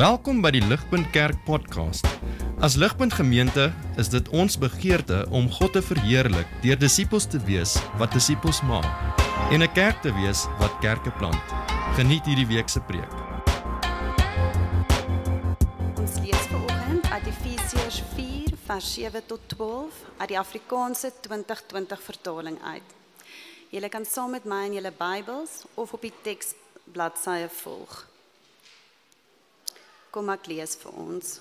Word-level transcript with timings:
Welkom 0.00 0.38
by 0.40 0.48
die 0.54 0.62
Ligpunt 0.64 1.10
Kerk 1.12 1.42
podcast. 1.44 2.06
As 2.64 2.72
Ligpunt 2.80 3.12
Gemeente 3.12 3.66
is 4.00 4.08
dit 4.08 4.28
ons 4.32 4.54
begeerte 4.56 5.26
om 5.28 5.50
God 5.52 5.74
te 5.76 5.82
verheerlik 5.84 6.48
deur 6.62 6.78
disippels 6.80 7.26
te 7.28 7.36
wees 7.44 7.74
wat 8.00 8.16
disippels 8.16 8.62
maak 8.64 8.88
en 9.52 9.60
'n 9.60 9.72
kerk 9.76 10.00
te 10.00 10.08
wees 10.16 10.46
wat 10.56 10.72
kerke 10.80 11.12
plant. 11.20 11.44
Geniet 12.00 12.24
hierdie 12.24 12.48
week 12.48 12.68
se 12.72 12.80
preek. 12.80 13.12
Ons 16.00 16.16
lees 16.24 16.46
vanoggend 16.48 17.04
uit 17.04 17.26
Efesiërs 17.26 18.02
4 18.16 18.56
vers 18.64 18.94
7 18.94 19.26
tot 19.26 19.40
12 19.46 19.92
uit 20.16 20.28
die 20.28 20.38
Afrikaanse 20.38 21.12
2020 21.20 22.00
vertaling 22.02 22.56
uit. 22.62 22.88
Julle 23.68 23.88
kan 23.88 24.04
saam 24.04 24.30
met 24.30 24.44
my 24.44 24.64
in 24.64 24.72
julle 24.72 24.92
Bybels 24.96 25.64
of 25.74 25.92
op 25.92 26.00
die 26.00 26.14
teksbladsye 26.22 27.48
volg. 27.52 28.09
Kom 30.10 30.28
ek 30.32 30.48
lees 30.50 30.74
vir 30.82 30.94
ons. 30.98 31.38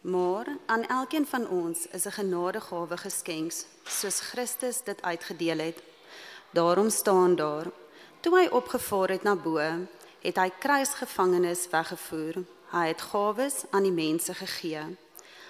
Maar 0.00 0.48
aan 0.66 0.86
elkeen 0.86 1.26
van 1.26 1.48
ons 1.48 1.86
is 1.86 2.06
'n 2.06 2.16
genadegawe 2.18 2.96
geskenk, 2.96 3.52
soos 3.84 4.20
Christus 4.20 4.82
dit 4.82 5.02
uitgedeel 5.02 5.58
het. 5.58 5.78
Daarom 6.50 6.90
staan 6.90 7.36
daar: 7.36 7.66
Toe 8.20 8.38
hy 8.38 8.46
opgevaar 8.46 9.08
het 9.08 9.22
na 9.22 9.36
bo, 9.36 9.58
het 10.20 10.36
hy 10.36 10.50
kruisgevangenes 10.58 11.68
weggevoer. 11.70 12.34
Hy 12.70 12.86
het 12.86 13.00
gawes 13.00 13.64
aan 13.70 13.82
die 13.82 13.92
mense 13.92 14.34
gegee. 14.34 14.96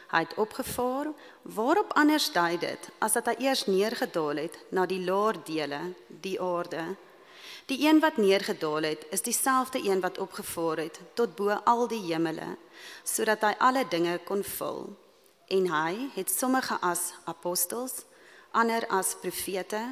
Hy 0.08 0.19
het 0.19 0.34
opgevaar, 0.34 1.06
waarop 1.42 1.92
anders 1.92 2.33
dui 2.33 2.58
dit 2.58 2.91
as 2.98 3.12
dat 3.12 3.27
hy 3.27 3.34
eers 3.38 3.66
neergedaal 3.66 4.36
het 4.36 4.58
na 4.70 4.86
die 4.86 5.05
laer 5.05 5.36
dele, 5.45 5.80
die 6.08 6.41
aarde. 6.41 6.97
Die 7.68 7.84
een 7.84 8.00
wat 8.00 8.16
neergedaal 8.16 8.82
het, 8.82 9.06
is 9.10 9.22
dieselfde 9.22 9.80
een 9.84 10.00
wat 10.00 10.18
opgevaar 10.18 10.77
het 10.77 11.00
tot 11.14 11.34
bo 11.36 11.50
al 11.50 11.88
die 11.88 12.00
hemele, 12.00 12.56
sodat 13.05 13.44
hy 13.44 13.52
alle 13.58 13.84
dinge 13.88 14.19
kon 14.24 14.44
vul. 14.44 14.86
En 15.52 15.69
hy 15.72 16.08
het 16.14 16.30
sommige 16.33 16.78
as 16.80 17.12
apostels, 17.24 18.05
ander 18.56 18.86
as 18.89 19.14
profete, 19.20 19.83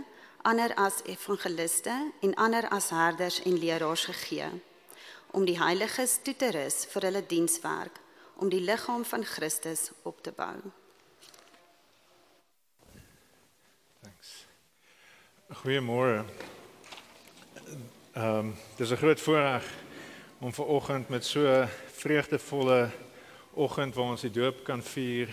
ander 0.42 0.72
as 0.74 1.02
evangeliste 1.04 2.12
en 2.20 2.34
ander 2.34 2.68
as 2.68 2.90
herders 2.90 3.42
en 3.42 3.58
leraars 3.58 4.04
gegee 4.04 4.50
om 5.36 5.44
die 5.44 5.58
heiliges 5.60 6.18
toe 6.24 6.32
te 6.38 6.48
rus 6.54 6.84
vir 6.92 7.08
hulle 7.08 7.22
dienswerk 7.28 8.00
om 8.40 8.48
die 8.52 8.62
liggaam 8.64 9.04
van 9.04 9.24
Christus 9.24 9.90
op 10.08 10.22
te 10.24 10.32
bou. 10.32 10.56
Thanks. 14.00 14.46
Goeiemôre. 15.62 16.24
Ehm 18.16 18.38
um, 18.38 18.54
dis 18.76 18.90
'n 18.90 18.96
groot 18.96 19.20
voorreg 19.20 19.64
om 20.38 20.52
ver 20.52 20.64
oggend 20.64 21.08
met 21.08 21.24
so 21.24 21.66
vreugdevolle 21.86 22.88
oggend 23.52 23.94
waar 23.94 24.04
ons 24.04 24.20
die 24.20 24.30
doop 24.30 24.64
kan 24.64 24.82
vier 24.82 25.28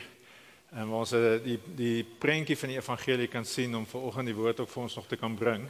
en 0.70 0.90
waar 0.90 1.00
ons 1.00 1.10
die 1.44 1.60
die 1.76 2.04
prentjie 2.04 2.58
van 2.58 2.70
die 2.70 2.78
evangelie 2.78 3.28
kan 3.28 3.46
sien 3.46 3.76
om 3.76 3.86
ver 3.88 4.00
oggend 4.00 4.26
die 4.26 4.36
woord 4.36 4.60
ook 4.60 4.70
vir 4.70 4.84
ons 4.84 4.96
nog 4.96 5.08
te 5.08 5.16
kan 5.16 5.36
bring. 5.36 5.70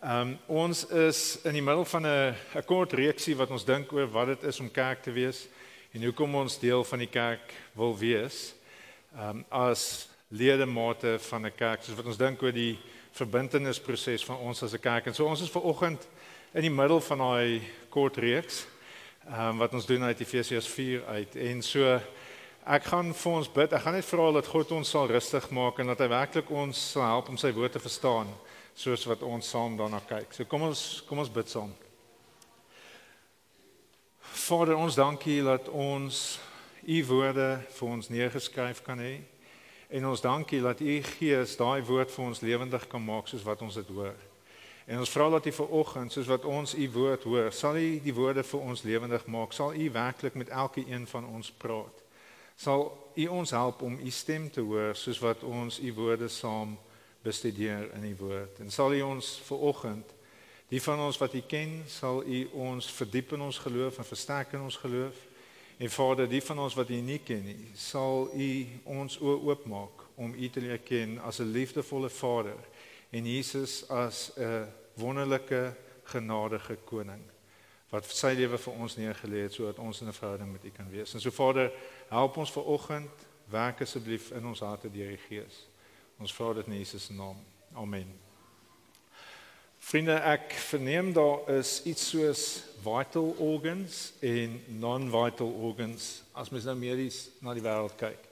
Ehm 0.00 0.20
um, 0.20 0.38
ons 0.46 0.86
is 0.86 1.38
in 1.44 1.52
die 1.52 1.62
middel 1.62 1.84
van 1.84 2.06
'n 2.06 2.34
'n 2.54 2.64
kort 2.64 2.92
reeksie 2.92 3.36
wat 3.36 3.50
ons 3.50 3.64
dink 3.64 3.92
oor 3.92 4.10
wat 4.10 4.26
dit 4.26 4.42
is 4.42 4.60
om 4.60 4.70
kerk 4.70 5.02
te 5.02 5.12
wees 5.12 5.46
en 5.92 6.02
hoekom 6.02 6.34
ons 6.34 6.58
deel 6.58 6.84
van 6.84 6.98
die 6.98 7.10
kerk 7.10 7.54
wil 7.72 7.98
wees. 7.98 8.54
Ehm 9.14 9.28
um, 9.28 9.44
as 9.48 10.08
ledemate 10.28 11.18
van 11.18 11.46
'n 11.46 11.54
kerk, 11.54 11.82
soos 11.82 11.96
wat 11.96 12.06
ons 12.06 12.18
dink 12.18 12.42
oor 12.42 12.52
die 12.52 12.78
verbintenisproses 13.12 14.24
van 14.24 14.36
ons 14.36 14.62
as 14.62 14.72
'n 14.72 14.80
kerk. 14.80 15.06
En 15.06 15.14
so 15.14 15.26
ons 15.26 15.40
is 15.40 15.50
ver 15.50 15.62
oggend 15.62 16.08
in 16.52 16.66
die 16.66 16.70
middel 16.70 17.00
van 17.00 17.18
daai 17.18 17.62
kort 17.88 18.16
reeks 18.20 18.66
ehm 19.22 19.54
um, 19.54 19.58
wat 19.62 19.72
ons 19.72 19.86
doen 19.86 20.02
uit 20.02 20.20
Efesiërs 20.20 20.66
4 20.68 21.04
uit. 21.04 21.36
En 21.36 21.62
so 21.62 22.00
ek 22.66 22.88
gaan 22.90 23.12
vir 23.14 23.32
ons 23.32 23.48
bid. 23.52 23.72
Ek 23.72 23.84
gaan 23.84 23.94
net 23.94 24.04
vra 24.04 24.26
dat 24.34 24.50
God 24.50 24.72
ons 24.76 24.90
sal 24.90 25.06
rustig 25.08 25.46
maak 25.50 25.78
en 25.78 25.92
dat 25.92 26.02
hy 26.02 26.08
werklik 26.10 26.50
ons 26.50 26.80
sal 26.92 27.06
help 27.06 27.30
om 27.30 27.38
sy 27.40 27.52
woord 27.54 27.72
te 27.72 27.80
verstaan 27.80 28.32
soos 28.74 29.06
wat 29.08 29.22
ons 29.22 29.48
saam 29.48 29.78
daarna 29.78 30.00
kyk. 30.08 30.34
So 30.34 30.44
kom 30.44 30.66
ons 30.66 31.04
kom 31.08 31.22
ons 31.22 31.32
bid 31.32 31.48
saam. 31.48 31.70
Vader, 34.20 34.74
ons 34.76 34.98
dankie 34.98 35.38
dat 35.46 35.68
ons 35.68 36.40
u 36.82 36.98
woorde 37.06 37.48
vir 37.78 37.88
ons 37.88 38.10
neergeskryf 38.10 38.82
kan 38.82 39.00
hê. 39.00 39.22
En 39.88 40.10
ons 40.10 40.20
dankie 40.20 40.60
dat 40.60 40.80
u 40.80 41.00
Gees 41.14 41.56
daai 41.56 41.80
woord 41.80 42.10
vir 42.10 42.24
ons 42.26 42.44
lewendig 42.44 42.88
kan 42.88 43.04
maak 43.04 43.30
soos 43.30 43.46
wat 43.46 43.62
ons 43.62 43.80
dit 43.80 43.94
hoor. 43.96 44.31
En 44.86 44.98
ons 44.98 45.10
vra 45.10 45.28
dat 45.28 45.46
u 45.46 45.52
ver 45.52 45.68
oggend 45.68 46.12
soos 46.12 46.26
wat 46.26 46.44
ons 46.44 46.74
u 46.74 46.90
woord 46.90 47.22
hoor, 47.22 47.52
sal 47.52 47.76
u 47.76 48.00
die 48.02 48.14
woorde 48.14 48.42
vir 48.42 48.60
ons 48.60 48.82
lewendig 48.82 49.26
maak. 49.26 49.52
Sal 49.52 49.74
u 49.74 49.90
werklik 49.90 50.34
met 50.34 50.48
elke 50.48 50.84
een 50.88 51.06
van 51.06 51.26
ons 51.26 51.50
praat. 51.50 52.02
Sal 52.56 53.10
u 53.14 53.26
ons 53.26 53.50
help 53.50 53.82
om 53.82 53.98
u 53.98 54.10
stem 54.10 54.50
te 54.50 54.60
hoor 54.60 54.96
soos 54.96 55.18
wat 55.18 55.42
ons 55.42 55.80
u 55.80 55.92
woorde 55.94 56.28
saam 56.28 56.78
bestudeer 57.22 57.90
in 57.94 58.04
u 58.04 58.16
woord. 58.18 58.58
En 58.58 58.70
sal 58.70 58.94
u 58.94 59.00
ons 59.00 59.40
ver 59.44 59.58
oggend 59.58 60.14
die 60.68 60.82
van 60.82 61.00
ons 61.04 61.18
wat 61.18 61.34
u 61.34 61.42
ken, 61.46 61.82
sal 61.86 62.22
u 62.26 62.48
ons 62.52 62.86
verdiep 62.90 63.32
in 63.32 63.40
ons 63.40 63.58
geloof 63.58 63.98
en 63.98 64.04
versterk 64.04 64.52
in 64.52 64.60
ons 64.60 64.76
geloof. 64.76 65.14
En 65.82 65.90
Vader, 65.90 66.28
die 66.28 66.42
van 66.42 66.58
ons 66.62 66.74
wat 66.78 66.90
U 66.94 66.96
nie 67.02 67.18
ken 67.26 67.40
nie, 67.42 67.70
sal 67.74 68.28
U 68.38 68.48
ons 68.84 69.16
oë 69.18 69.38
oopmaak 69.48 70.04
om 70.14 70.30
U 70.30 70.50
te 70.52 70.60
leer 70.62 70.78
ken 70.78 71.16
as 71.26 71.40
'n 71.40 71.50
liefdevolle 71.50 72.10
Vader 72.10 72.60
en 73.12 73.26
Jesus 73.28 73.82
as 73.88 74.32
'n 74.36 74.66
wonderlike 74.96 75.74
genadige 76.04 76.76
koning 76.84 77.22
wat 77.92 78.08
sy 78.08 78.32
lewe 78.32 78.56
vir 78.58 78.72
ons 78.80 78.96
neergelê 78.96 79.42
het 79.44 79.52
sodat 79.52 79.78
ons 79.78 80.00
in 80.00 80.08
'n 80.08 80.12
verhouding 80.12 80.52
met 80.52 80.64
U 80.64 80.70
kan 80.70 80.90
wees. 80.90 81.14
En 81.14 81.20
so 81.20 81.30
Vader, 81.30 81.72
help 82.08 82.36
ons 82.36 82.52
ver 82.52 82.64
oggend 82.64 83.10
werk 83.50 83.80
asseblief 83.80 84.30
in 84.30 84.46
ons 84.46 84.60
harte 84.60 84.90
deur 84.90 85.08
die 85.08 85.20
Gees. 85.28 85.66
Ons 86.18 86.34
vra 86.34 86.52
dit 86.52 86.66
in 86.66 86.78
Jesus 86.78 87.04
se 87.04 87.12
naam. 87.12 87.36
Amen. 87.74 88.08
Vriende, 89.78 90.14
ek 90.14 90.52
verneem 90.52 91.12
daar 91.12 91.48
is 91.50 91.82
iets 91.84 92.08
soos 92.08 92.62
vital 92.82 93.34
organs 93.38 94.12
en 94.20 94.60
non-vital 94.66 95.50
organs 95.50 96.22
as 96.32 96.50
mens 96.50 96.64
nou 96.64 96.76
medies 96.76 97.28
na 97.40 97.54
die 97.54 97.64
wêreld 97.64 97.96
kyk. 97.98 98.28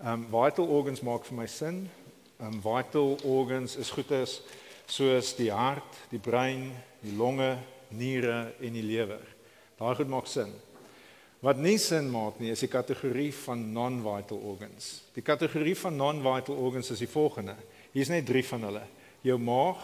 Um 0.00 0.24
vital 0.32 0.66
organs 0.66 1.00
maak 1.00 1.24
vir 1.28 1.36
my 1.36 1.46
sin. 1.46 1.90
Um 2.38 2.60
vital 2.62 3.16
organs 3.26 3.74
is 3.76 3.90
goedes 3.90 4.38
soos 4.86 5.34
die 5.36 5.50
hart, 5.50 5.96
die 6.12 6.20
brein, 6.22 6.70
die 7.02 7.16
longe, 7.18 7.56
niere 7.90 8.54
en 8.62 8.76
die 8.76 8.84
lewer. 8.84 9.24
Daai 9.78 9.94
goed 9.98 10.10
maak 10.10 10.28
sin. 10.30 10.52
Wat 11.42 11.58
nie 11.62 11.76
sin 11.78 12.08
maak 12.10 12.40
nie 12.42 12.50
is 12.50 12.64
die 12.64 12.70
kategorie 12.70 13.30
van 13.44 13.60
non-vital 13.74 14.40
organs. 14.50 15.04
Die 15.14 15.22
kategorie 15.22 15.76
van 15.78 15.98
non-vital 15.98 16.58
organs 16.58 16.90
is 16.94 17.02
die 17.02 17.10
volgende. 17.10 17.54
Hier's 17.92 18.10
net 18.10 18.26
3 18.26 18.42
van 18.52 18.66
hulle. 18.68 18.82
Jou 19.26 19.38
maag, 19.42 19.82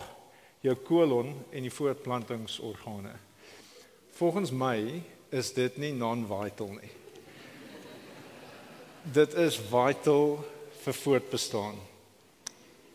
jou 0.64 0.74
kolon 0.86 1.30
en 1.52 1.66
die 1.66 1.72
voortplantingsorgane. 1.74 3.14
Volgens 4.14 4.50
my 4.54 5.02
is 5.34 5.50
dit 5.54 5.78
nie 5.82 5.92
non-vital 5.94 6.70
nie. 6.78 6.92
Dit 9.14 9.34
is 9.38 9.58
vital 9.58 10.38
vir 10.84 10.96
voortbestaan. 11.02 11.82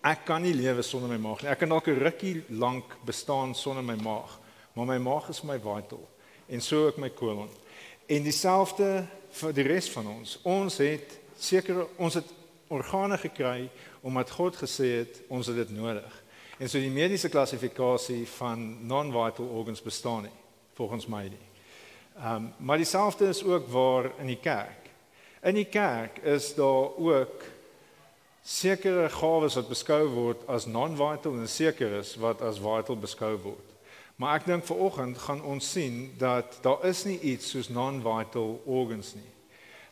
Ek 0.02 0.24
kan 0.26 0.42
nie 0.42 0.54
lewe 0.56 0.82
sonder 0.82 1.10
my 1.12 1.18
maag 1.20 1.42
nie. 1.44 1.50
Ek 1.52 1.60
kan 1.60 1.70
dalk 1.70 1.88
'n 1.88 2.00
rukkie 2.00 2.44
lank 2.50 2.98
bestaan 3.06 3.56
sonder 3.56 3.84
my 3.84 3.96
maag, 3.96 4.40
maar 4.74 4.86
my 4.86 4.98
maag 4.98 5.30
is 5.30 5.44
my 5.44 5.60
vital 5.60 6.08
en 6.48 6.62
so 6.62 6.88
ook 6.88 6.98
my 6.98 7.10
kolon. 7.10 7.50
En 8.08 8.24
dieselfde 8.24 9.06
vir 9.32 9.54
die 9.54 9.64
res 9.64 9.90
van 9.90 10.08
ons. 10.08 10.40
Ons 10.44 10.78
het 10.78 11.20
seker 11.38 11.86
ons 11.98 12.14
het 12.14 12.26
organe 12.68 13.18
gekry 13.18 13.70
omdat 14.02 14.32
God 14.32 14.56
gesê 14.56 15.00
het 15.04 15.22
ons 15.28 15.48
het 15.48 15.56
dit 15.56 15.70
nodig. 15.70 16.24
En 16.60 16.70
so 16.70 16.80
die 16.80 16.92
mediese 16.92 17.30
klassifikasie 17.30 18.28
van 18.28 18.88
non-vital 18.88 19.46
organs 19.46 19.82
bestaan 19.82 20.24
nie 20.28 20.38
volgens 20.74 21.08
my 21.08 21.24
nie. 21.28 21.46
Ehm 22.20 22.36
um, 22.36 22.54
maar 22.58 22.78
dieselfde 22.78 23.28
is 23.28 23.44
ook 23.44 23.68
waar 23.68 24.12
in 24.20 24.28
die 24.28 24.40
kerk. 24.40 24.90
In 25.44 25.56
die 25.56 25.66
kerk 25.66 26.18
is 26.18 26.56
daar 26.56 26.96
ook 26.98 27.44
sekere 28.44 29.10
gawes 29.10 29.56
wat 29.56 29.70
beskou 29.70 30.08
word 30.14 30.46
as 30.48 30.66
non-vital 30.66 31.38
en 31.40 31.48
seker 31.48 32.00
is 32.00 32.16
wat 32.18 32.42
as 32.42 32.58
vital 32.58 32.96
beskou 32.96 33.36
word. 33.44 33.66
Maar 34.20 34.40
ek 34.40 34.46
dink 34.50 34.66
vanoggend 34.68 35.18
gaan 35.18 35.42
ons 35.48 35.72
sien 35.72 36.10
dat 36.20 36.60
daar 36.64 36.84
is 36.90 37.06
nie 37.08 37.20
iets 37.20 37.54
soos 37.54 37.70
non-vital 37.70 38.58
organs 38.66 39.14
nie. 39.16 39.32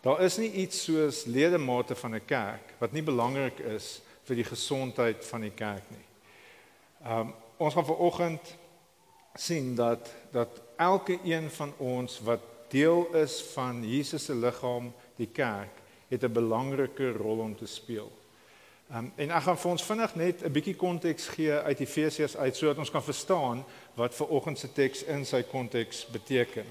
Daar 0.04 0.22
is 0.24 0.38
nie 0.38 0.52
iets 0.52 0.84
soos 0.84 1.26
ledemate 1.26 1.96
van 1.96 2.16
'n 2.16 2.26
kerk 2.26 2.74
wat 2.80 2.92
nie 2.92 3.04
belangrik 3.04 3.60
is 3.60 4.02
vir 4.24 4.36
die 4.36 4.44
gesondheid 4.44 5.26
van 5.26 5.42
die 5.42 5.56
kerk 5.56 5.84
nie. 5.90 6.06
Um, 7.08 7.34
ons 7.58 7.74
gaan 7.74 7.86
vanoggend 7.86 8.56
sien 9.36 9.76
dat 9.76 10.14
dat 10.32 10.62
elke 10.76 11.20
een 11.24 11.50
van 11.50 11.74
ons 11.78 12.20
wat 12.20 12.42
deel 12.70 13.08
is 13.16 13.42
van 13.54 13.84
Jesus 13.90 14.26
se 14.26 14.36
liggaam, 14.36 14.94
die 15.16 15.30
kerk, 15.32 15.82
het 16.10 16.24
'n 16.24 16.34
belangrike 16.34 17.12
rol 17.12 17.40
om 17.40 17.56
te 17.56 17.66
speel. 17.66 18.12
Um, 18.95 19.12
en 19.16 19.31
ek 19.36 19.44
gaan 19.44 19.57
vir 19.60 19.72
ons 19.74 19.84
vinnig 19.84 20.13
net 20.16 20.44
'n 20.48 20.51
bietjie 20.51 20.75
konteks 20.80 21.28
gee 21.36 21.51
uit 21.51 21.80
Efesiërs 21.80 22.38
uit 22.38 22.56
sodat 22.56 22.78
ons 22.78 22.92
kan 22.92 23.04
verstaan 23.04 23.66
wat 24.00 24.16
ver 24.16 24.28
oggend 24.28 24.60
se 24.60 24.72
teks 24.72 25.04
in 25.04 25.25
sy 25.25 25.44
konteks 25.44 26.06
beteken. 26.06 26.66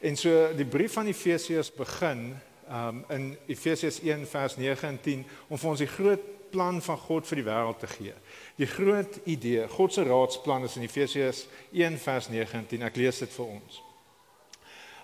En 0.00 0.16
so 0.16 0.52
die 0.52 0.66
brief 0.68 0.92
van 0.92 1.06
Efesiërs 1.06 1.72
begin 1.72 2.36
um, 2.68 3.04
in 3.08 3.38
Efesiërs 3.46 4.00
1 4.00 4.26
vers 4.26 4.56
9 4.56 4.88
en 4.88 5.00
10 5.00 5.24
om 5.48 5.58
vir 5.58 5.70
ons 5.70 5.78
die 5.78 5.88
groot 5.88 6.20
plan 6.50 6.82
van 6.82 6.98
God 6.98 7.26
vir 7.26 7.36
die 7.36 7.48
wêreld 7.48 7.78
te 7.78 7.86
gee. 7.86 8.14
Die 8.56 8.68
groot 8.68 9.18
idee, 9.24 9.68
God 9.68 9.92
se 9.92 10.04
raadsplan 10.04 10.64
is 10.64 10.76
in 10.76 10.82
Efesiërs 10.82 11.46
1 11.72 11.98
vers 11.98 12.28
9 12.28 12.58
en 12.58 12.66
10. 12.66 12.82
Ek 12.82 12.96
lees 12.96 13.18
dit 13.18 13.32
vir 13.32 13.46
ons. 13.46 13.82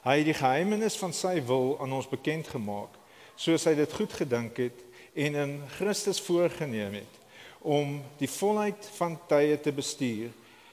Hy 0.05 0.19
het 0.19 0.29
die 0.29 0.37
geheimenis 0.37 1.01
van 1.01 1.13
sy 1.13 1.41
wil 1.47 1.79
aan 1.81 1.93
ons 1.93 2.09
bekend 2.09 2.49
gemaak, 2.49 2.93
soos 3.37 3.65
hy 3.65 3.75
dit 3.75 3.93
goed 3.93 4.13
gedink 4.13 4.57
het 4.57 4.92
en 5.15 5.35
in 5.35 5.53
Christus 5.77 6.21
voorgenem 6.21 6.95
het 7.01 7.19
om 7.63 8.01
die 8.19 8.31
volheid 8.31 8.89
van 8.97 9.19
tye 9.31 9.59
te 9.61 9.73
bestuur 9.73 10.33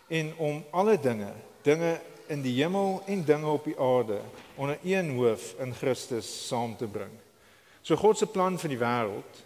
en 0.10 0.32
om 0.38 0.64
alle 0.72 0.98
dinge, 0.98 1.30
dinge 1.62 2.00
in 2.30 2.42
die 2.42 2.56
hemel 2.58 3.02
en 3.06 3.22
dinge 3.26 3.52
op 3.52 3.68
die 3.70 3.78
aarde 3.78 4.22
onder 4.56 4.80
een 4.84 5.14
hoof 5.18 5.54
in 5.62 5.74
Christus 5.74 6.30
saam 6.48 6.76
te 6.78 6.88
bring. 6.88 7.14
So 7.82 7.96
God 7.96 8.18
se 8.18 8.26
plan 8.26 8.58
vir 8.60 8.74
die 8.74 8.82
wêreld, 8.82 9.46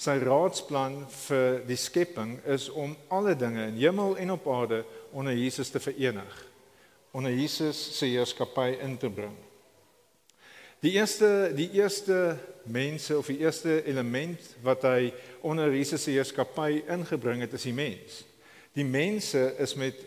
sy 0.00 0.16
raadsplan 0.22 1.02
vir 1.26 1.62
die 1.68 1.78
skepping 1.78 2.38
is 2.48 2.68
om 2.70 2.96
alle 3.08 3.36
dinge 3.38 3.68
in 3.70 3.78
hemel 3.78 4.16
en 4.18 4.34
op 4.34 4.48
aarde 4.48 4.84
onder 5.12 5.36
Jesus 5.36 5.70
te 5.70 5.80
verenig 5.80 6.50
onder 7.10 7.32
Jesus 7.34 7.98
se 7.98 8.06
heerskappy 8.06 8.76
in 8.82 8.96
te 8.98 9.10
bring. 9.10 9.36
Die 10.80 10.94
eerste 10.96 11.52
die 11.52 11.68
eerste 11.76 12.38
mense 12.64 13.18
of 13.18 13.26
die 13.28 13.38
eerste 13.38 13.82
element 13.84 14.40
wat 14.64 14.86
hy 14.88 15.10
onder 15.44 15.74
Jesus 15.74 16.06
se 16.06 16.14
heerskappy 16.14 16.80
ingebring 16.88 17.42
het 17.44 17.52
is 17.52 17.66
die 17.68 17.74
mens. 17.76 18.22
Die 18.72 18.86
mense 18.86 19.42
is 19.60 19.74
met 19.76 20.00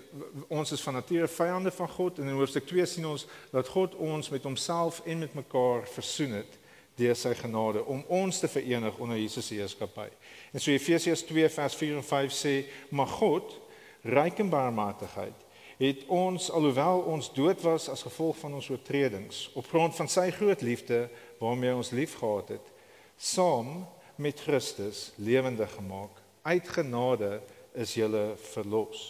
ons 0.50 0.74
is 0.74 0.82
van 0.82 0.98
nature 0.98 1.28
vyande 1.30 1.74
van 1.76 1.92
God 1.94 2.18
en 2.18 2.32
in 2.32 2.40
hoofstuk 2.40 2.66
2 2.72 2.88
sien 2.90 3.06
ons 3.06 3.28
dat 3.52 3.70
God 3.70 3.94
ons 4.02 4.32
met 4.34 4.50
homself 4.50 5.04
en 5.06 5.22
met 5.22 5.38
mekaar 5.38 5.86
versoen 5.94 6.40
het 6.40 6.58
deur 6.98 7.18
sy 7.18 7.36
genade 7.38 7.86
om 7.86 8.02
ons 8.10 8.42
te 8.42 8.50
verenig 8.50 8.98
onder 8.98 9.22
Jesus 9.22 9.46
se 9.50 9.60
heerskappy. 9.62 10.10
En 10.54 10.62
so 10.62 10.74
Efesiërs 10.74 11.26
2 11.30 11.54
vers 11.54 11.78
4 11.78 12.02
en 12.02 12.10
5 12.10 12.34
sê, 12.34 12.56
maar 12.90 13.14
God 13.14 13.60
ryk 14.10 14.42
in 14.42 14.50
barmhartigheid 14.50 15.38
het 15.80 16.06
ons 16.08 16.50
alhoewel 16.52 17.04
ons 17.14 17.32
dood 17.34 17.62
was 17.62 17.90
as 17.90 18.06
gevolg 18.06 18.38
van 18.42 18.54
ons 18.60 18.70
oortredings 18.70 19.50
op 19.54 19.68
grond 19.72 19.96
van 19.96 20.10
sy 20.12 20.30
groot 20.32 20.62
liefde 20.62 21.08
waarmee 21.42 21.76
ons 21.76 21.94
liefgehad 21.96 22.56
het 22.56 22.72
saam 23.18 23.84
met 24.16 24.40
Christus 24.40 25.12
lewendig 25.16 25.72
gemaak 25.78 26.22
uit 26.44 26.74
genade 26.78 27.40
is 27.74 27.96
jy 27.98 28.10
verlos 28.54 29.06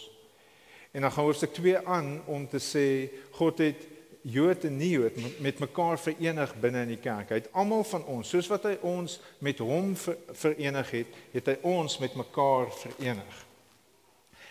en 0.92 1.00
dan 1.00 1.12
gaan 1.12 1.24
hoofstuk 1.24 1.52
2 1.52 1.86
aan 1.86 2.22
om 2.26 2.48
te 2.48 2.62
sê 2.62 2.86
God 3.34 3.58
het 3.58 3.90
Jood 4.24 4.64
en 4.64 4.76
nie 4.80 4.94
Jood 4.94 5.18
met 5.44 5.58
mekaar 5.60 5.98
verenig 6.00 6.54
binne 6.56 6.80
in 6.86 6.94
die 6.94 7.00
kerk. 7.02 7.28
Hy 7.28 7.42
het 7.42 7.50
almal 7.52 7.82
van 7.84 8.06
ons, 8.08 8.30
soos 8.32 8.46
wat 8.48 8.64
hy 8.70 8.78
ons 8.88 9.18
met 9.44 9.58
hom 9.60 9.90
verenig 9.98 10.92
het, 10.96 11.18
het 11.34 11.50
hy 11.52 11.56
ons 11.68 11.98
met 12.00 12.16
mekaar 12.16 12.72
verenig. 12.78 13.42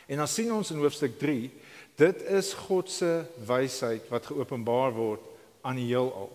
En 0.07 0.17
dan 0.17 0.27
sien 0.27 0.53
ons 0.53 0.71
in 0.71 0.81
hoofstuk 0.81 1.19
Dit 1.95 2.23
is 2.25 2.53
God 2.53 2.89
se 2.89 3.25
wysheid 3.45 4.07
wat 4.09 4.25
geopenbaar 4.25 4.93
word 4.93 5.21
aan 5.61 5.77
die 5.77 5.91
heelal. 5.91 6.31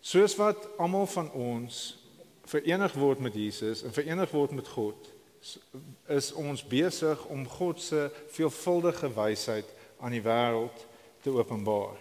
Soos 0.00 0.34
wat 0.36 0.68
almal 0.78 1.06
van 1.06 1.30
ons 1.32 1.98
verenig 2.46 2.94
word 2.98 3.22
met 3.22 3.34
Jesus 3.34 3.82
en 3.82 3.94
verenig 3.94 4.30
word 4.30 4.50
met 4.58 4.68
God, 4.68 5.08
is 6.10 6.32
ons 6.32 6.64
besig 6.66 7.24
om 7.30 7.46
God 7.48 7.80
se 7.82 8.08
veelvuldige 8.34 9.10
wysheid 9.14 9.70
aan 10.02 10.14
die 10.14 10.22
wêreld 10.22 10.86
te 11.22 11.30
openbaar. 11.30 11.94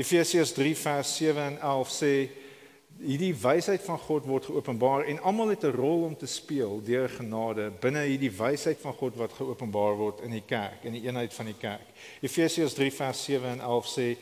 Efesiërs 0.00 0.52
3 0.56 0.76
vers 0.76 1.16
7 1.16 1.42
en 1.42 1.58
11 1.60 1.92
sê 1.92 2.14
hierdie 3.00 3.32
wysheid 3.32 3.80
van 3.84 3.98
God 3.98 4.26
word 4.28 4.46
geopenbaar 4.50 5.06
en 5.08 5.20
almal 5.24 5.48
het 5.54 5.64
'n 5.64 5.76
rol 5.76 6.04
om 6.04 6.16
te 6.16 6.26
speel 6.26 6.82
deur 6.84 7.08
genade 7.08 7.72
binne 7.80 8.02
hierdie 8.04 8.30
wysheid 8.30 8.78
van 8.80 8.92
God 8.92 9.16
wat 9.16 9.32
geopenbaar 9.32 9.96
word 9.96 10.20
in 10.20 10.30
die 10.30 10.44
kerk, 10.46 10.84
in 10.84 10.92
die 10.92 11.02
eenheid 11.02 11.34
van 11.34 11.46
die 11.46 11.58
kerk. 11.58 11.86
Efesiërs 12.20 12.74
3 12.74 12.92
vers 12.92 13.24
7 13.24 13.48
en 13.48 13.60
11 13.60 13.86
sê 13.86 14.16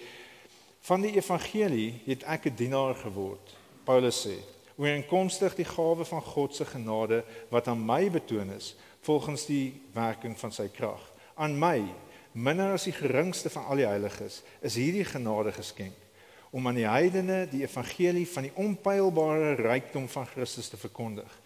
van 0.81 1.01
die 1.01 1.15
evangelie 1.17 2.01
het 2.07 2.23
ek 2.23 2.47
'n 2.47 2.55
dienaar 2.55 2.95
geword. 2.95 3.57
Paulus 3.85 4.27
sê, 4.27 4.39
ooreenkomstig 4.77 5.55
die 5.55 5.65
gawe 5.65 6.05
van 6.05 6.23
God 6.23 6.55
se 6.55 6.65
genade 6.65 7.25
wat 7.51 7.69
aan 7.69 7.85
my 7.85 8.11
betoon 8.11 8.51
is 8.51 8.77
volgens 9.01 9.47
die 9.47 9.81
werking 9.93 10.39
van 10.39 10.53
sy 10.53 10.69
krag. 10.69 11.13
Aan 11.35 11.59
my, 11.59 11.85
minder 12.33 12.73
as 12.73 12.85
die 12.85 12.93
geringste 12.93 13.51
van 13.51 13.65
al 13.65 13.77
die 13.77 13.87
heiliges, 13.87 14.43
is 14.61 14.75
hierdie 14.75 15.05
genade 15.05 15.53
geskenk 15.53 16.08
om 16.50 16.67
aan 16.67 16.79
die 16.79 16.89
heidene 16.89 17.47
die 17.50 17.62
evangelie 17.67 18.27
van 18.29 18.49
die 18.49 18.55
onpylbare 18.55 19.55
rykdom 19.61 20.09
van 20.09 20.27
Christus 20.27 20.69
te 20.69 20.81
verkondig 20.81 21.41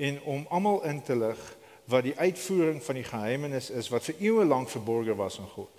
en 0.00 0.20
om 0.22 0.46
almal 0.48 0.84
in 0.88 1.02
te 1.02 1.16
lig 1.16 1.40
wat 1.90 2.06
die 2.06 2.16
uitvoering 2.18 2.82
van 2.82 3.00
die 3.00 3.04
geheimenis 3.04 3.70
is 3.70 3.90
wat 3.92 4.06
vir 4.08 4.22
eeue 4.22 4.44
lank 4.44 4.70
verborge 4.72 5.16
was 5.16 5.40
aan 5.40 5.50
God 5.56 5.76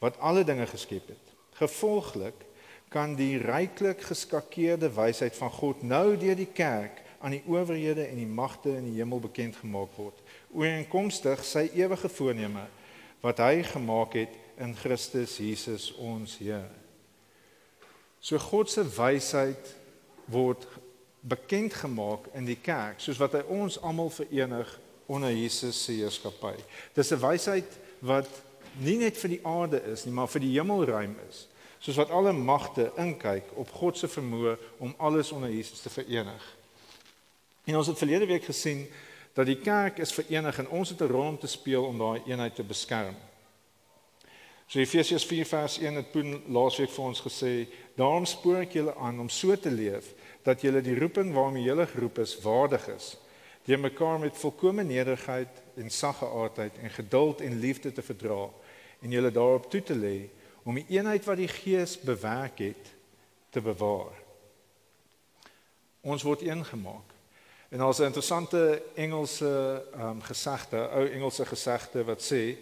wat 0.00 0.16
alle 0.24 0.44
dinge 0.48 0.64
geskep 0.66 1.10
het. 1.12 1.32
Gevolglik 1.60 2.46
kan 2.90 3.12
die 3.14 3.36
ryklik 3.38 4.00
geskakeerde 4.08 4.88
wysheid 4.96 5.36
van 5.36 5.52
God 5.52 5.82
nou 5.82 6.16
deur 6.16 6.38
die 6.38 6.48
kerk 6.48 7.02
aan 7.20 7.36
die 7.36 7.44
owerhede 7.46 8.06
en 8.08 8.16
die 8.16 8.26
magte 8.26 8.72
in 8.78 8.88
die 8.88 8.96
hemel 8.98 9.20
bekend 9.20 9.60
gemaak 9.60 9.92
word 10.00 10.18
ooreenkomstig 10.50 11.44
sy 11.46 11.68
ewige 11.76 12.08
voorneme 12.10 12.64
wat 13.20 13.42
hy 13.44 13.60
gemaak 13.68 14.16
het 14.18 14.38
in 14.58 14.72
Christus 14.74 15.36
Jesus 15.38 15.90
ons 16.00 16.38
Here 16.40 16.79
So 18.20 18.38
God 18.38 18.70
se 18.70 18.84
wysheid 18.84 19.74
word 20.30 20.66
bekend 21.20 21.74
gemaak 21.74 22.28
in 22.36 22.46
die 22.48 22.58
kerk 22.60 23.00
soos 23.00 23.20
wat 23.20 23.34
hy 23.36 23.42
ons 23.52 23.78
almal 23.84 24.10
verenig 24.12 24.68
onder 25.10 25.32
Jesus 25.32 25.84
se 25.84 25.96
heerskappy. 25.98 26.54
Dis 26.94 27.12
'n 27.12 27.20
wysheid 27.20 27.78
wat 28.00 28.28
nie 28.78 28.96
net 28.96 29.16
vir 29.16 29.28
die 29.28 29.44
aarde 29.44 29.82
is 29.92 30.04
nie, 30.04 30.12
maar 30.12 30.28
vir 30.28 30.40
die 30.40 30.54
hemelruim 30.54 31.16
is. 31.28 31.48
Soos 31.80 31.96
wat 31.96 32.10
alle 32.10 32.32
magte 32.32 32.92
inkyk 32.96 33.44
op 33.56 33.70
God 33.70 33.98
se 33.98 34.08
vermoë 34.08 34.56
om 34.78 34.94
alles 34.98 35.32
onder 35.32 35.50
Jesus 35.50 35.80
te 35.80 35.90
verenig. 35.90 36.56
En 37.64 37.76
ons 37.76 37.86
het 37.86 37.98
verlede 37.98 38.26
week 38.26 38.44
gesien 38.44 38.86
dat 39.34 39.46
die 39.46 39.60
kerk 39.60 39.98
is 39.98 40.12
verenig 40.12 40.58
en 40.58 40.68
ons 40.68 40.88
het 40.88 41.00
'n 41.00 41.08
rol 41.08 41.28
om 41.28 41.38
te 41.38 41.46
speel 41.46 41.84
om 41.84 41.98
daai 41.98 42.22
eenheid 42.26 42.54
te 42.54 42.62
beskerm. 42.62 43.16
So 44.70 44.78
Efesiërs 44.78 45.24
4 45.26 45.46
vers 45.50 45.78
1 45.82 45.96
het 45.98 46.10
Poen 46.12 46.36
laasweek 46.54 46.92
vir 46.94 47.06
ons 47.08 47.20
gesê, 47.24 47.54
daarom 47.98 48.26
spoor 48.30 48.60
ek 48.60 48.76
julle 48.78 48.92
aan 49.02 49.18
om 49.18 49.26
so 49.26 49.56
te 49.58 49.72
leef 49.72 50.12
dat 50.46 50.62
julle 50.62 50.78
die 50.86 50.94
roeping 50.94 51.32
waarmee 51.34 51.66
julle 51.66 51.88
geroep 51.90 52.20
is 52.22 52.36
waardig 52.44 52.86
is, 52.94 53.08
deur 53.66 53.82
mekaar 53.82 54.22
met 54.22 54.38
volkomme 54.38 54.86
nederigheid 54.86 55.58
en 55.74 55.90
sagge 55.90 56.30
aardheid 56.30 56.78
en 56.84 56.94
geduld 57.00 57.42
en 57.42 57.58
liefde 57.58 57.90
te 57.90 58.06
verdra 58.12 58.46
en 59.02 59.10
julle 59.10 59.34
daarop 59.34 59.66
toe 59.74 59.82
te 59.82 59.98
lê 59.98 60.30
om 60.62 60.78
die 60.78 60.86
eenheid 60.94 61.26
wat 61.26 61.42
die 61.42 61.50
Gees 61.50 61.98
bewerk 61.98 62.62
het 62.62 62.94
te 63.50 63.58
bewaar. 63.58 64.14
Ons 66.06 66.22
word 66.22 66.46
een 66.46 66.62
gemaak. 66.64 67.16
En 67.74 67.82
daar's 67.82 67.98
'n 67.98 68.12
interessante 68.14 68.82
Engelse 68.94 69.82
ehm 69.94 70.08
um, 70.14 70.22
gesegde, 70.22 70.88
ou 70.88 71.08
Engelse 71.08 71.46
gesegde 71.46 72.04
wat 72.04 72.22
sê 72.22 72.54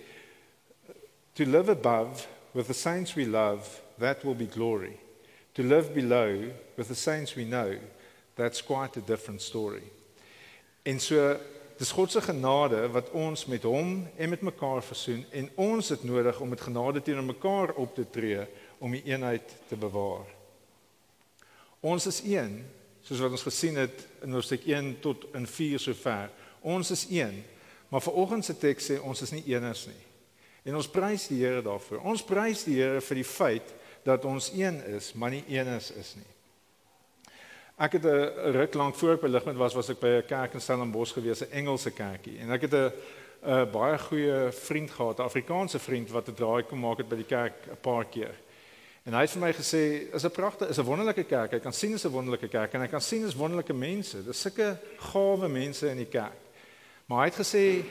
To 1.39 1.47
live 1.47 1.69
above 1.69 2.27
with 2.53 2.67
the 2.67 2.75
saints 2.75 3.15
we 3.15 3.25
love, 3.25 3.81
that 3.99 4.25
will 4.25 4.35
be 4.35 4.47
glory. 4.47 4.99
To 5.55 5.63
live 5.63 5.95
below 5.95 6.51
with 6.77 6.89
the 6.89 6.97
saints 6.97 7.37
we 7.37 7.45
know, 7.45 7.79
that's 8.35 8.61
quite 8.61 8.97
a 8.97 9.01
different 9.01 9.41
story. 9.41 9.85
En 10.83 10.99
so 10.99 11.37
dis 11.79 11.93
God 11.95 12.11
se 12.11 12.21
genade 12.21 12.81
wat 12.91 13.13
ons 13.15 13.47
met 13.47 13.63
hom 13.63 14.09
en 14.17 14.29
met 14.29 14.43
mekaar 14.43 14.83
versoen 14.83 15.23
en 15.31 15.47
ons 15.55 15.89
het 15.89 16.03
nodig 16.03 16.41
om 16.41 16.49
met 16.49 16.61
genade 16.61 17.03
teenoor 17.03 17.29
mekaar 17.31 17.75
op 17.79 17.95
te 17.95 18.09
tree 18.11 18.43
om 18.79 18.99
die 18.99 19.05
eenheid 19.07 19.55
te 19.69 19.79
bewaar. 19.79 20.27
Ons 21.81 22.11
is 22.11 22.21
een, 22.27 22.65
soos 23.07 23.23
wat 23.23 23.39
ons 23.39 23.47
gesien 23.47 23.79
het 23.79 24.09
in 24.27 24.35
hoofstuk 24.35 24.67
1 24.67 24.91
tot 25.07 25.31
in 25.39 25.47
4 25.47 25.87
sover. 25.87 26.35
Ons 26.67 26.91
is 26.91 27.07
een, 27.15 27.45
maar 27.89 28.03
vanoggend 28.03 28.45
se 28.45 28.59
teks 28.59 28.91
sê 28.91 28.99
ons 28.99 29.23
is 29.23 29.37
nie 29.39 29.47
eeners 29.55 29.87
nie. 29.87 30.08
En 30.65 30.75
ons 30.75 30.89
prys 30.89 31.29
die 31.29 31.45
Here 31.45 31.63
daarvoor. 31.63 32.01
Ons 32.01 32.23
prys 32.23 32.65
die 32.65 32.81
Here 32.81 33.01
vir 33.01 33.15
die 33.15 33.25
feit 33.25 33.75
dat 34.05 34.25
ons 34.25 34.51
een 34.55 34.83
is, 34.97 35.13
maar 35.15 35.31
nie 35.31 35.45
eenes 35.49 35.91
is 35.91 36.15
nie. 36.17 36.29
Ek 37.79 37.93
het 37.93 38.05
'n 38.05 38.53
ruk 38.53 38.75
lank 38.75 38.95
voor 38.95 39.15
op 39.15 39.23
Ligpunt 39.23 39.57
was 39.57 39.75
was 39.75 39.89
ek 39.89 40.01
by 40.01 40.09
'n 40.09 40.27
kerk 40.27 40.55
in 40.55 40.61
Stellenbosch 40.61 41.13
gewees, 41.13 41.43
'n 41.43 41.53
Engelse 41.53 41.91
kerkie. 41.91 42.39
En 42.39 42.51
ek 42.51 42.63
het 42.63 42.75
'n 42.75 42.93
'n 43.47 43.71
baie 43.71 43.99
goeie 43.99 44.53
vriend 44.53 44.91
gehad, 44.91 45.19
'n 45.19 45.23
Afrikaanse 45.23 45.79
vriend 45.79 46.11
wat 46.11 46.29
'n 46.29 46.35
draai 46.35 46.63
kom 46.63 46.81
maak 46.81 46.99
het 46.99 47.09
by 47.09 47.17
die 47.17 47.25
kerk 47.25 47.55
'n 47.71 47.81
paar 47.81 48.05
keer. 48.05 48.35
En 49.05 49.15
hy 49.15 49.21
het 49.21 49.31
vir 49.31 49.41
my 49.41 49.53
gesê, 49.53 50.13
"Is 50.15 50.25
'n 50.25 50.31
pragtige, 50.31 50.71
is 50.71 50.79
'n 50.79 50.85
wonderlike 50.85 51.25
kerk. 51.25 51.53
Ek 51.53 51.63
kan 51.63 51.73
sien 51.73 51.93
dis 51.93 52.05
'n 52.05 52.11
wonderlike 52.11 52.49
kerk 52.49 52.75
en 52.75 52.83
ek 52.83 52.91
kan 52.91 53.01
sien 53.01 53.23
dis 53.23 53.35
wonderlike 53.35 53.73
mense. 53.73 54.25
Dis 54.25 54.41
sulke 54.41 54.79
gawe 54.99 55.49
mense 55.49 55.89
in 55.91 55.97
die 55.97 56.07
kerk." 56.11 56.41
Maar 57.07 57.19
hy 57.19 57.25
het 57.25 57.47
gesê 57.47 57.85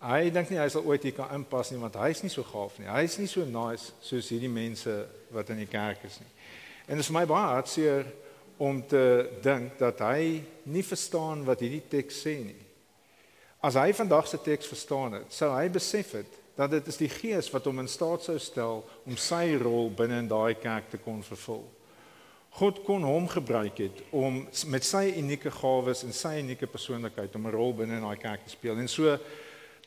hy 0.00 0.30
dink 0.32 0.50
nie 0.50 0.58
hy 0.60 0.68
sal 0.72 0.86
ooit 0.88 1.04
hier 1.04 1.16
kan 1.16 1.32
inpas 1.36 1.70
nie 1.70 1.80
want 1.80 1.98
hy's 2.00 2.22
nie 2.24 2.32
so 2.32 2.44
gaaf 2.46 2.78
nie. 2.80 2.88
Hy's 2.88 3.18
nie 3.20 3.28
so 3.28 3.44
nice 3.44 3.92
soos 4.00 4.30
hierdie 4.32 4.52
mense 4.52 4.94
wat 5.34 5.52
in 5.52 5.60
die 5.62 5.70
kerk 5.70 6.04
is 6.08 6.18
nie. 6.22 6.32
En 6.88 6.96
dit 6.96 7.04
is 7.04 7.12
my 7.14 7.26
baie 7.28 7.52
hartseer 7.54 8.08
om 8.60 8.82
te 8.88 9.04
dink 9.44 9.78
dat 9.80 10.02
hy 10.04 10.40
nie 10.68 10.84
verstaan 10.84 11.44
wat 11.46 11.62
hierdie 11.64 11.84
teks 11.92 12.20
sê 12.24 12.36
nie. 12.44 12.60
As 13.60 13.76
hy 13.76 13.90
vandag 13.96 14.28
se 14.28 14.40
teks 14.40 14.68
verstaan 14.68 15.18
het, 15.18 15.32
sou 15.32 15.50
hy 15.52 15.66
besef 15.72 16.14
het 16.16 16.38
dat 16.56 16.72
dit 16.72 16.88
is 16.92 16.98
die 17.00 17.08
Gees 17.08 17.48
wat 17.52 17.68
hom 17.68 17.80
in 17.80 17.88
staat 17.88 18.24
sou 18.24 18.38
stel 18.40 18.82
om 19.08 19.16
sy 19.20 19.56
rol 19.60 19.92
binne 19.96 20.18
in 20.20 20.28
daai 20.28 20.56
kerk 20.60 20.90
te 20.92 21.00
kon 21.00 21.22
vervul. 21.24 21.62
God 22.58 22.80
kon 22.84 23.04
hom 23.06 23.28
gebruik 23.30 23.78
het 23.84 24.00
om 24.16 24.42
met 24.72 24.84
sy 24.84 25.04
unieke 25.20 25.52
gawes 25.54 26.02
en 26.04 26.12
sy 26.16 26.34
unieke 26.40 26.66
persoonlikheid 26.68 27.36
om 27.36 27.46
'n 27.46 27.54
rol 27.54 27.72
binne 27.74 27.96
in 28.00 28.04
daai 28.04 28.18
kerk 28.18 28.44
te 28.44 28.50
speel. 28.50 28.76
En 28.76 28.88
so 28.88 29.18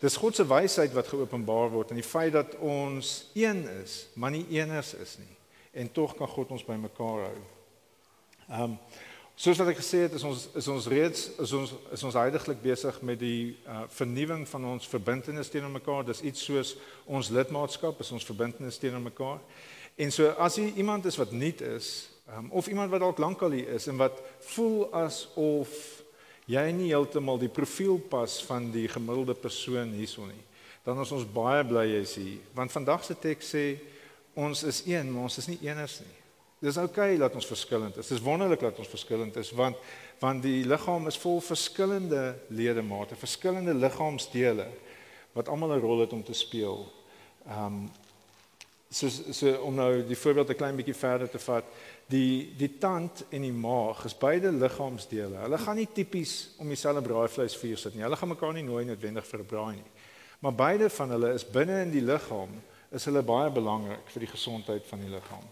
dis 0.03 0.19
God 0.19 0.36
se 0.36 0.43
wysheid 0.48 0.91
wat 0.95 1.07
geopenbaar 1.07 1.72
word 1.72 1.93
en 1.93 2.00
die 2.01 2.05
feit 2.05 2.33
dat 2.36 2.57
ons 2.60 3.13
een 3.38 3.63
is, 3.79 4.03
maar 4.19 4.33
nie 4.36 4.43
eeners 4.51 4.91
is 5.00 5.15
nie. 5.22 5.31
En 5.79 5.91
tog 5.91 6.17
kan 6.17 6.27
God 6.27 6.51
ons 6.51 6.65
bymekaar 6.67 7.27
hou. 7.29 7.41
Ehm 8.50 8.63
um, 8.75 8.77
soos 9.36 9.57
wat 9.57 9.72
ek 9.72 9.79
gesê 9.79 10.03
het, 10.03 10.13
is 10.13 10.24
ons 10.27 10.43
is 10.60 10.67
ons 10.69 10.88
reeds 10.91 11.24
is 11.41 11.53
ons 11.57 11.72
is 11.95 12.03
ons 12.05 12.17
heidaglik 12.19 12.60
besig 12.62 13.00
met 13.01 13.17
die 13.17 13.55
uh, 13.65 13.79
vernuwing 13.89 14.43
van 14.48 14.67
ons 14.75 14.86
verbintenis 14.91 15.50
teenoor 15.50 15.74
mekaar. 15.74 16.03
Dis 16.05 16.22
iets 16.22 16.43
soos 16.45 16.75
ons 17.05 17.31
lidmaatskap 17.33 18.03
is 18.03 18.12
ons 18.13 18.27
verbintenis 18.27 18.77
teenoor 18.77 19.01
mekaar. 19.07 19.39
En 19.98 20.12
so 20.12 20.29
as 20.38 20.60
jy 20.60 20.67
iemand 20.77 21.07
is 21.10 21.17
wat 21.17 21.33
nuut 21.33 21.62
is, 21.65 21.89
um, 22.29 22.51
of 22.51 22.67
iemand 22.67 22.91
wat 22.91 23.01
dalk 23.01 23.17
lankal 23.24 23.55
hier 23.55 23.74
is 23.74 23.88
en 23.88 23.98
wat 23.98 24.22
voel 24.53 24.86
asof 25.03 26.02
jy 26.45 26.71
nie 26.71 26.91
heeltemal 26.91 27.39
die 27.39 27.51
profiel 27.51 27.97
pas 27.97 28.41
van 28.47 28.71
die 28.71 28.88
gemiddelde 28.88 29.33
persoon 29.33 29.93
hierson 29.95 30.27
nie, 30.27 30.43
dan 30.83 31.00
is 31.01 31.12
ons 31.15 31.25
baie 31.25 31.63
bly 31.63 31.85
jy's 31.88 32.15
hier, 32.19 32.39
want 32.55 32.71
vandag 32.71 33.05
se 33.05 33.15
teks 33.15 33.53
sê 33.55 33.65
ons 34.35 34.63
is 34.63 34.83
een, 34.89 35.12
maar 35.12 35.29
ons 35.29 35.38
is 35.38 35.47
nie 35.47 35.59
eeners 35.62 36.00
nie. 36.01 36.17
Dis 36.63 36.77
oukei 36.79 37.15
okay 37.15 37.19
dat 37.19 37.33
ons 37.35 37.45
verskillend 37.45 37.97
is. 38.00 38.07
Dis 38.07 38.23
wonderlik 38.23 38.62
dat 38.63 38.77
ons 38.79 38.88
verskillend 38.88 39.35
is 39.41 39.51
want 39.51 39.77
want 40.23 40.43
die 40.45 40.63
liggaam 40.63 41.09
is 41.12 41.17
vol 41.19 41.41
verskillende 41.43 42.38
ledemate, 42.47 43.17
verskillende 43.19 43.73
liggaamsdele 43.75 44.69
wat 45.35 45.50
almal 45.50 45.75
'n 45.75 45.81
rol 45.83 46.00
het 46.00 46.13
om 46.13 46.23
te 46.23 46.33
speel. 46.33 46.88
Um, 47.47 47.91
so 48.93 49.09
so 49.09 49.53
om 49.65 49.75
nou 49.75 50.05
die 50.05 50.17
voorbeeld 50.17 50.50
'n 50.50 50.55
klein 50.55 50.75
bietjie 50.75 50.95
verder 50.95 51.29
te 51.29 51.39
vat, 51.39 51.65
die 52.05 52.53
die 52.57 52.77
tand 52.77 53.25
en 53.29 53.41
die 53.41 53.51
maag 53.51 54.05
is 54.05 54.17
beide 54.17 54.51
liggaamsdele. 54.51 55.35
Hulle 55.35 55.57
gaan 55.57 55.75
nie 55.75 55.88
tipies 55.93 56.50
om 56.57 56.67
dieselfde 56.67 57.01
braaivleis 57.01 57.57
vuur 57.57 57.77
sit 57.77 57.95
nie. 57.95 58.03
Hulle 58.03 58.15
gaan 58.15 58.29
mekaar 58.29 58.53
nie 58.53 58.63
nooi 58.63 58.85
noodwendig 58.85 59.25
vir 59.25 59.39
'n 59.39 59.45
braai 59.45 59.75
nie. 59.75 59.91
Maar 60.39 60.53
beide 60.53 60.89
van 60.89 61.09
hulle 61.09 61.33
is 61.33 61.50
binne 61.50 61.81
in 61.81 61.91
die 61.91 62.01
liggaam 62.01 62.50
is 62.91 63.05
hulle 63.05 63.21
baie 63.21 63.50
belangrik 63.50 64.09
vir 64.13 64.19
die 64.19 64.31
gesondheid 64.31 64.85
van 64.85 65.00
die 65.00 65.09
liggaam. 65.09 65.47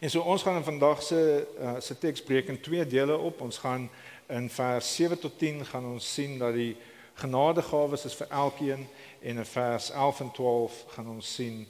En 0.00 0.10
so 0.10 0.20
ons 0.20 0.42
gaan 0.42 0.56
in 0.56 0.64
vandag 0.64 1.02
se 1.02 1.46
uh, 1.60 1.80
se 1.80 1.98
teks 1.98 2.22
breek 2.22 2.48
in 2.48 2.60
twee 2.60 2.86
dele 2.86 3.16
op. 3.16 3.40
Ons 3.40 3.58
gaan 3.58 3.90
in 4.28 4.50
vers 4.50 4.94
7 4.94 5.18
tot 5.18 5.38
10 5.38 5.64
gaan 5.66 5.84
ons 5.84 6.14
sien 6.14 6.38
dat 6.38 6.54
die 6.54 6.76
genadegawes 7.14 8.04
is 8.04 8.14
vir 8.14 8.26
elkeen 8.28 8.88
en 9.22 9.36
in 9.36 9.44
vers 9.44 9.90
11 9.90 10.20
en 10.20 10.30
12 10.30 10.84
gaan 10.88 11.08
ons 11.08 11.34
sien 11.34 11.66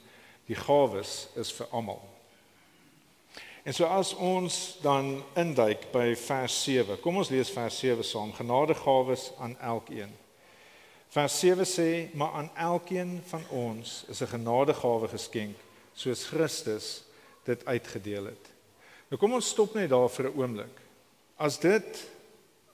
die 0.47 0.55
gawes 0.55 1.27
is 1.35 1.51
vir 1.51 1.67
almal. 1.71 2.01
En 3.67 3.75
so 3.75 3.83
as 3.91 4.13
ons 4.15 4.77
dan 4.81 5.17
induik 5.35 5.89
by 5.91 6.13
vers 6.15 6.55
7. 6.63 6.99
Kom 7.03 7.19
ons 7.19 7.29
lees 7.29 7.51
vers 7.51 7.79
7 7.79 8.03
saam. 8.03 8.31
Genadegawes 8.33 9.31
aan 9.43 9.57
elkeen. 9.59 10.13
Vers 11.11 11.39
7 11.39 11.67
sê, 11.67 11.89
maar 12.15 12.31
aan 12.39 12.49
elkeen 12.55 13.17
van 13.27 13.43
ons 13.49 14.03
is 14.07 14.21
'n 14.21 14.33
genadegawe 14.35 15.07
geskenk 15.07 15.55
soos 15.93 16.25
Christus 16.25 17.03
dit 17.43 17.65
uitgedeel 17.65 18.25
het. 18.25 18.45
Nou 19.09 19.19
kom 19.19 19.33
ons 19.33 19.49
stop 19.49 19.73
net 19.75 19.89
daar 19.89 20.09
vir 20.09 20.29
'n 20.29 20.37
oomblik. 20.37 20.75
As 21.37 21.57
dit 21.59 22.07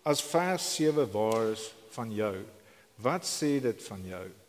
as 0.04 0.22
vers 0.22 0.76
7 0.76 1.12
waar 1.12 1.52
is 1.52 1.74
van 1.90 2.12
jou, 2.12 2.46
wat 2.96 3.26
sê 3.26 3.62
dit 3.62 3.84
van 3.84 4.04
jou? 4.06 4.43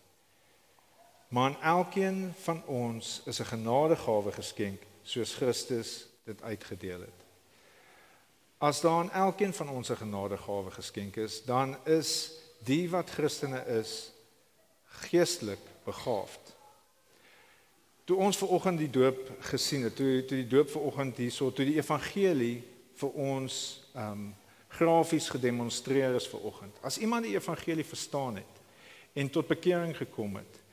Maar 1.35 1.45
aan 1.45 1.63
elkeen 1.63 2.33
van 2.37 2.63
ons 2.67 3.23
is 3.25 3.39
'n 3.39 3.45
genadegawe 3.45 4.33
geskenk 4.33 4.83
soos 5.03 5.35
Christus 5.35 6.07
dit 6.25 6.43
uitgedeel 6.43 7.01
het. 7.01 7.21
As 8.59 8.81
daar 8.81 8.99
aan 8.99 9.11
elkeen 9.11 9.55
van 9.55 9.69
ons 9.69 9.89
'n 9.89 9.97
genadegawe 9.97 10.71
geskenk 10.71 11.17
is, 11.17 11.45
dan 11.45 11.77
is 11.85 12.31
die 12.59 12.91
wat 12.91 13.11
Christene 13.11 13.67
is 13.67 14.13
geestelik 14.85 15.59
begaafd. 15.85 16.57
Toe 18.05 18.17
ons 18.17 18.37
ver 18.37 18.49
oggend 18.49 18.79
die 18.79 18.91
doop 18.91 19.31
gesien 19.39 19.83
het, 19.83 19.97
toe 19.97 20.25
toe 20.25 20.37
die 20.37 20.49
doop 20.49 20.71
ver 20.71 20.81
oggend 20.81 21.17
hierso, 21.17 21.53
toe 21.53 21.65
die 21.65 21.77
evangelie 21.77 22.63
vir 22.95 23.11
ons 23.11 23.85
ehm 23.95 24.11
um, 24.11 24.35
grafies 24.69 25.29
gedemonstreer 25.29 26.15
is 26.15 26.29
ver 26.29 26.41
oggend. 26.41 26.77
As 26.81 26.99
iemand 26.99 27.25
die 27.25 27.35
evangelie 27.35 27.85
verstaan 27.85 28.35
het 28.37 28.55
en 29.13 29.31
tot 29.31 29.47
bekering 29.47 29.97
gekom 29.97 30.37
het 30.37 30.64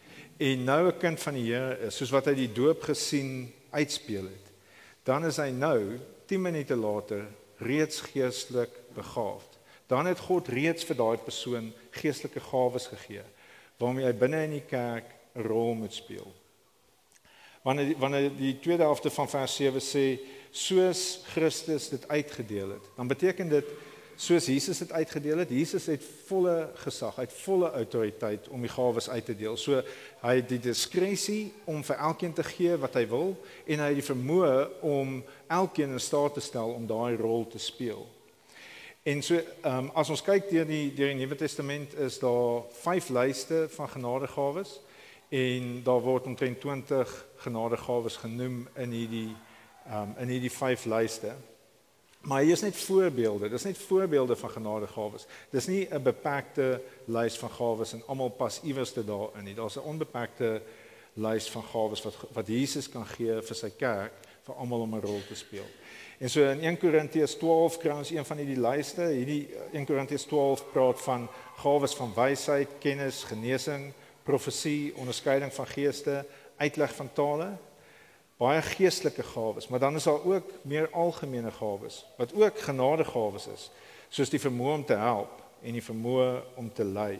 en 0.41 0.63
nou 0.63 0.87
'n 0.87 0.97
kind 0.97 1.19
van 1.19 1.33
die 1.33 1.53
Here 1.53 1.77
is, 1.85 1.95
soos 1.95 2.09
wat 2.09 2.25
hy 2.25 2.33
die 2.33 2.51
doop 2.51 2.81
gesien 2.81 3.53
uitspeel 3.69 4.25
het, 4.25 4.47
dan 5.03 5.25
is 5.25 5.37
hy 5.37 5.49
nou 5.49 5.99
10 6.25 6.41
minute 6.41 6.75
later 6.75 7.27
reeds 7.57 8.01
geestelik 8.01 8.73
begaafd. 8.93 9.59
Dan 9.87 10.05
het 10.05 10.19
God 10.19 10.47
reeds 10.47 10.83
vir 10.83 10.95
daai 10.95 11.17
persoon 11.17 11.73
geestelike 11.91 12.39
gawes 12.39 12.87
gegee 12.87 13.23
waarmee 13.77 14.05
hy 14.05 14.13
binne 14.13 14.43
in 14.43 14.51
die 14.51 14.67
kerk 14.69 15.05
'n 15.35 15.41
rol 15.41 15.73
moet 15.73 15.93
speel. 15.93 16.33
Wanneer 17.63 17.97
wanneer 17.97 18.29
die 18.37 18.59
tweede 18.59 18.83
helfte 18.83 19.09
van 19.09 19.29
vers 19.29 19.55
7 19.55 19.81
sê 19.81 20.19
soos 20.51 21.21
Christus 21.33 21.89
dit 21.89 22.07
uitgedeel 22.07 22.69
het, 22.69 22.85
dan 22.95 23.07
beteken 23.07 23.49
dit 23.49 23.65
soos 24.21 24.45
Jesus 24.45 24.77
dit 24.83 24.91
uitgedeel 24.91 25.41
het. 25.41 25.49
Jesus 25.49 25.87
het 25.89 26.03
volle 26.27 26.69
gesag, 26.83 27.15
hy 27.17 27.25
het 27.25 27.37
volle 27.41 27.71
autoriteit 27.73 28.47
om 28.53 28.61
die 28.61 28.69
gawes 28.69 29.09
uit 29.09 29.25
te 29.25 29.35
deel. 29.37 29.57
So 29.57 29.81
hy 30.21 30.35
het 30.37 30.49
die 30.51 30.61
diskresie 30.61 31.53
om 31.65 31.81
vir 31.85 31.97
elkeen 31.97 32.35
te 32.37 32.45
gee 32.45 32.77
wat 32.77 32.99
hy 32.99 33.07
wil 33.09 33.33
en 33.65 33.81
hy 33.81 33.89
het 33.89 34.01
die 34.01 34.05
vermoë 34.05 34.55
om 34.85 35.19
elkeen 35.49 35.97
in 35.97 36.03
staat 36.03 36.37
te 36.37 36.45
stel 36.45 36.75
om 36.75 36.85
daai 36.89 37.17
rol 37.17 37.47
te 37.49 37.61
speel. 37.61 38.05
En 39.03 39.23
so 39.25 39.39
ehm 39.41 39.87
um, 39.87 39.91
as 39.97 40.13
ons 40.13 40.21
kyk 40.21 40.51
deur 40.51 40.67
die 40.69 40.91
deur 40.93 41.09
die 41.09 41.17
Nuwe 41.17 41.35
Testament 41.35 41.95
is 41.97 42.19
daar 42.21 42.67
vyf 42.83 43.09
lyste 43.09 43.63
van 43.73 43.89
genadegawes 43.89 44.77
en 45.33 45.79
daar 45.83 46.03
word 46.05 46.27
omtrent 46.29 46.61
20 46.61 47.15
genadegawes 47.41 48.19
genoem 48.21 48.67
in 48.75 48.93
hierdie 48.93 49.31
ehm 49.87 50.11
um, 50.11 50.13
in 50.21 50.35
hierdie 50.35 50.53
vyf 50.53 50.85
lyste. 50.85 51.33
Maar 52.21 52.41
hier 52.41 52.51
is 52.51 52.61
net 52.61 52.75
voorbeelde. 52.75 53.49
Dis 53.49 53.63
net 53.63 53.77
voorbeelde 53.77 54.35
van 54.35 54.49
genadegawes. 54.49 55.25
Dis 55.49 55.67
nie 55.67 55.87
'n 55.89 56.03
beperkte 56.03 56.81
lys 57.05 57.37
van 57.37 57.49
gawes 57.49 57.93
en 57.93 58.03
almal 58.05 58.29
pas 58.29 58.61
iewers 58.63 58.91
te 58.91 59.05
daarin 59.05 59.43
nie. 59.43 59.55
Daar's 59.55 59.75
'n 59.75 59.87
onbeperkte 59.87 60.61
lys 61.13 61.49
van 61.49 61.63
gawes 61.63 62.01
wat 62.01 62.15
wat 62.33 62.47
Jesus 62.47 62.89
kan 62.89 63.05
gee 63.05 63.41
vir 63.41 63.55
sy 63.55 63.69
kerk 63.69 64.11
vir 64.43 64.55
almal 64.55 64.81
om 64.81 64.95
'n 64.95 65.01
rol 65.01 65.21
te 65.27 65.35
speel. 65.35 65.65
En 66.17 66.29
so 66.29 66.49
in 66.49 66.63
1 66.63 66.77
Korintiërs 66.77 67.35
12 67.35 67.77
kry 67.77 67.91
ons 67.91 68.09
een 68.09 68.25
van 68.25 68.37
hierdie 68.37 68.69
lyste. 68.69 69.01
Hierdie 69.01 69.49
1 69.71 69.85
Korintiërs 69.85 70.23
12 70.23 70.71
praat 70.71 71.01
van 71.01 71.29
gawes 71.55 71.93
van 71.93 72.13
wysheid, 72.15 72.69
kennis, 72.79 73.23
genesing, 73.23 73.93
profesie, 74.23 74.95
onderskeiding 74.95 75.53
van 75.53 75.67
geeste, 75.67 76.25
uitleg 76.57 76.95
van 76.95 77.13
tale 77.13 77.57
baie 78.41 78.61
geestelike 78.65 79.23
gawes, 79.23 79.67
maar 79.69 79.79
dan 79.79 79.95
is 79.95 80.07
daar 80.09 80.23
ook 80.25 80.49
meer 80.65 80.89
algemene 80.89 81.51
gawes 81.51 82.01
wat 82.17 82.33
ook 82.33 82.59
genadegawes 82.59 83.47
is, 83.53 83.67
soos 84.09 84.33
die 84.33 84.41
vermoë 84.41 84.73
om 84.79 84.85
te 84.85 84.97
help 84.97 85.37
en 85.61 85.77
die 85.77 85.85
vermoë 85.85 86.41
om 86.57 86.71
te 86.73 86.83
lei. 86.83 87.19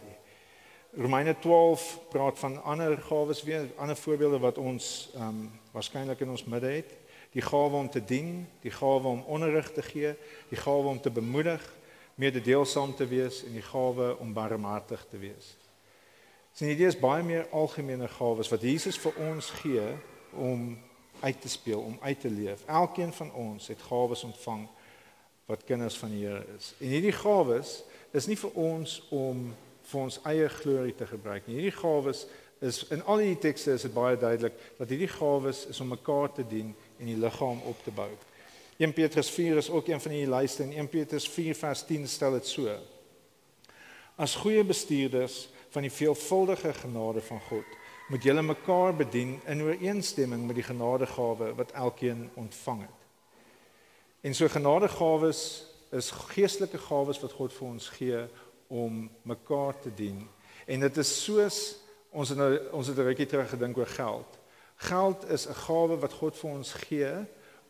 Romeine 0.98 1.36
12 1.38 1.84
praat 2.10 2.38
van 2.38 2.58
ander 2.62 2.98
gawes 2.98 3.42
weer, 3.42 3.70
ander 3.76 3.96
voorbeelde 3.96 4.38
wat 4.38 4.58
ons 4.58 5.10
ehm 5.14 5.28
um, 5.28 5.50
waarskynlik 5.72 6.20
in 6.20 6.28
ons 6.30 6.44
midde 6.44 6.68
het. 6.68 6.90
Die 7.32 7.40
gawe 7.40 7.76
om 7.78 7.88
te 7.90 8.02
dien, 8.04 8.42
die 8.60 8.70
gawe 8.70 9.08
om 9.08 9.22
onderrig 9.24 9.70
te 9.72 9.82
gee, 9.82 10.10
die 10.50 10.58
gawe 10.60 10.90
om 10.90 11.00
te 11.00 11.10
bemoedig, 11.10 11.62
mededeelsaam 12.20 12.92
te 12.94 13.06
wees 13.08 13.40
en 13.46 13.56
die 13.56 13.64
gawe 13.64 14.18
om 14.20 14.34
barmhartig 14.36 15.06
te 15.10 15.18
wees. 15.18 15.54
Sien 16.52 16.68
dit 16.68 16.84
is 16.84 16.98
baie 17.00 17.24
meer 17.24 17.48
algemene 17.56 18.08
gawes 18.08 18.52
wat 18.52 18.68
Jesus 18.68 19.00
vir 19.00 19.16
ons 19.30 19.48
gee 19.62 19.86
om 20.36 20.76
uit 21.22 21.40
te 21.40 21.48
speel, 21.48 21.80
om 21.80 21.98
uit 22.00 22.20
te 22.20 22.30
leef. 22.30 22.64
Elkeen 22.66 23.12
van 23.12 23.32
ons 23.32 23.66
het 23.70 23.82
gawes 23.88 24.24
ontvang 24.24 24.66
wat 25.50 25.64
kinders 25.64 25.96
van 25.98 26.10
die 26.10 26.26
Here 26.26 26.44
is. 26.56 26.74
En 26.78 26.86
hierdie 26.86 27.14
gawes 27.16 27.82
is 28.12 28.26
nie 28.26 28.38
vir 28.38 28.54
ons 28.58 29.00
om 29.10 29.50
vir 29.90 30.00
ons 30.00 30.18
eie 30.30 30.48
glorie 30.48 30.94
te 30.94 31.06
gebruik 31.06 31.46
nie. 31.46 31.58
Hierdie 31.60 31.78
gawes 31.78 32.26
is 32.62 32.84
in 32.94 33.02
al 33.10 33.22
die 33.24 33.38
tekste 33.42 33.74
is 33.74 33.86
dit 33.88 33.94
baie 33.94 34.16
duidelik 34.16 34.54
dat 34.78 34.92
hierdie 34.92 35.10
gawes 35.10 35.64
is 35.72 35.80
om 35.82 35.90
mekaar 35.90 36.30
te 36.32 36.44
dien 36.46 36.70
en 36.98 37.10
die 37.10 37.18
liggaam 37.18 37.62
op 37.66 37.82
te 37.84 37.94
bou. 37.94 38.10
1 38.78 38.94
Petrus 38.94 39.30
4 39.30 39.56
is 39.56 39.70
ook 39.70 39.88
een 39.88 40.00
van 40.00 40.14
die 40.14 40.28
lyste 40.30 40.62
en 40.62 40.72
1 40.72 40.88
Petrus 40.88 41.28
4 41.28 41.54
vers 41.58 41.84
10 41.86 42.08
stel 42.08 42.38
dit 42.38 42.46
so. 42.46 42.76
As 44.16 44.36
goeie 44.38 44.62
bestuurders 44.64 45.48
van 45.72 45.86
die 45.86 45.92
veelvuldige 45.92 46.72
genade 46.82 47.20
van 47.24 47.40
God, 47.48 47.78
moet 48.08 48.22
julle 48.22 48.42
mekaar 48.42 48.96
bedien 48.96 49.40
in 49.46 49.62
ooreenstemming 49.62 50.46
met 50.46 50.54
die 50.54 50.66
genadegawe 50.66 51.54
wat 51.54 51.70
elkeen 51.72 52.30
ontvang 52.34 52.80
het. 52.80 53.00
En 54.20 54.34
so 54.34 54.48
genadegawes 54.48 55.66
is 55.90 56.10
geestelike 56.10 56.78
gawes 56.78 57.20
wat 57.20 57.32
God 57.32 57.52
vir 57.52 57.68
ons 57.68 57.88
gee 57.88 58.24
om 58.72 59.10
mekaar 59.22 59.78
te 59.80 59.90
dien. 59.94 60.28
En 60.66 60.80
dit 60.80 60.96
is 60.96 61.14
soos 61.24 61.60
ons 62.12 62.28
het 62.28 62.38
nou 62.38 62.50
ons 62.76 62.86
het 62.86 62.96
'n 62.98 63.08
rukkie 63.08 63.26
terug 63.26 63.50
gedink 63.50 63.76
oor 63.76 63.86
geld. 63.86 64.38
Geld 64.76 65.28
is 65.30 65.48
'n 65.48 65.54
gawe 65.54 65.96
wat 65.98 66.12
God 66.12 66.36
vir 66.36 66.50
ons 66.50 66.72
gee 66.72 67.12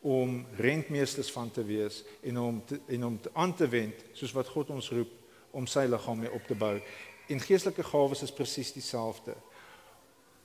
om 0.00 0.46
rentmeesters 0.56 1.30
van 1.32 1.50
te 1.50 1.64
wees 1.64 2.04
en 2.20 2.38
om 2.38 2.64
te, 2.64 2.80
en 2.86 3.04
om 3.04 3.20
te 3.20 3.30
aan 3.32 3.54
te 3.54 3.68
wend 3.68 3.94
soos 4.12 4.32
wat 4.32 4.48
God 4.48 4.70
ons 4.70 4.90
roep 4.90 5.10
om 5.50 5.66
sy 5.66 5.86
liggaam 5.86 6.18
mee 6.18 6.32
op 6.32 6.46
te 6.46 6.54
bou. 6.54 6.80
En 7.28 7.40
geestelike 7.40 7.82
gawes 7.82 8.22
is 8.22 8.32
presies 8.32 8.72
dieselfde. 8.72 9.34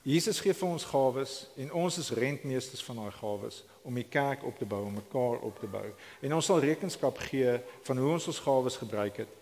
Jesus 0.08 0.38
gee 0.40 0.54
vir 0.56 0.70
ons 0.72 0.86
gawes 0.88 1.32
en 1.60 1.72
ons 1.82 1.96
is 2.00 2.14
rentmeesters 2.16 2.80
van 2.86 3.02
daai 3.02 3.16
gawes 3.18 3.58
om 3.84 3.96
die 3.98 4.06
kerk 4.08 4.44
op 4.48 4.56
te 4.56 4.64
bou, 4.68 4.80
om 4.86 4.94
mekaar 4.96 5.42
op 5.44 5.58
te 5.60 5.68
bou. 5.68 5.84
En 6.24 6.36
ons 6.38 6.48
sal 6.48 6.62
rekenskap 6.64 7.20
gee 7.28 7.58
van 7.84 8.00
hoe 8.00 8.14
ons 8.14 8.28
ons 8.32 8.40
gawes 8.46 8.78
gebruik 8.80 9.20
het 9.24 9.34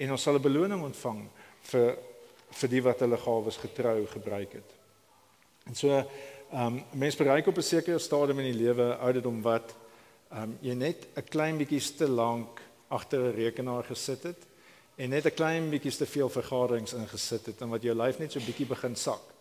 en 0.00 0.14
ons 0.16 0.22
sal 0.22 0.38
'n 0.38 0.46
beloning 0.46 0.86
ontvang 0.88 1.20
vir 1.72 1.98
vir 2.60 2.68
die 2.68 2.82
wat 2.82 3.00
hulle 3.00 3.18
gawes 3.18 3.60
getrou 3.60 4.06
gebruik 4.06 4.52
het. 4.52 4.70
En 5.66 5.74
so 5.74 5.92
ehm 5.92 6.66
um, 6.66 6.84
mense 6.92 7.18
bereik 7.18 7.46
op 7.46 7.58
'n 7.58 7.62
sekere 7.62 7.98
stadium 7.98 8.38
in 8.38 8.52
die 8.52 8.64
lewe 8.64 8.96
ouderdom 8.96 9.42
wat 9.42 9.74
ehm 10.30 10.42
um, 10.42 10.58
jy 10.62 10.74
net 10.74 11.08
'n 11.16 11.28
klein 11.28 11.58
bietjie 11.58 11.96
te 11.96 12.08
lank 12.08 12.62
agter 12.88 13.20
'n 13.20 13.36
rekenaar 13.36 13.84
gesit 13.84 14.22
het 14.22 14.46
en 14.96 15.10
net 15.10 15.26
'n 15.26 15.34
klein 15.34 15.70
bietjie 15.70 15.96
te 15.96 16.06
veel 16.06 16.28
vergaderings 16.28 16.92
ingesit 16.92 17.46
het 17.46 17.60
en 17.60 17.68
wat 17.68 17.82
jou 17.82 17.94
lyf 17.94 18.18
net 18.18 18.32
so 18.32 18.40
bietjie 18.40 18.66
begin 18.66 18.96
sak. 18.96 19.35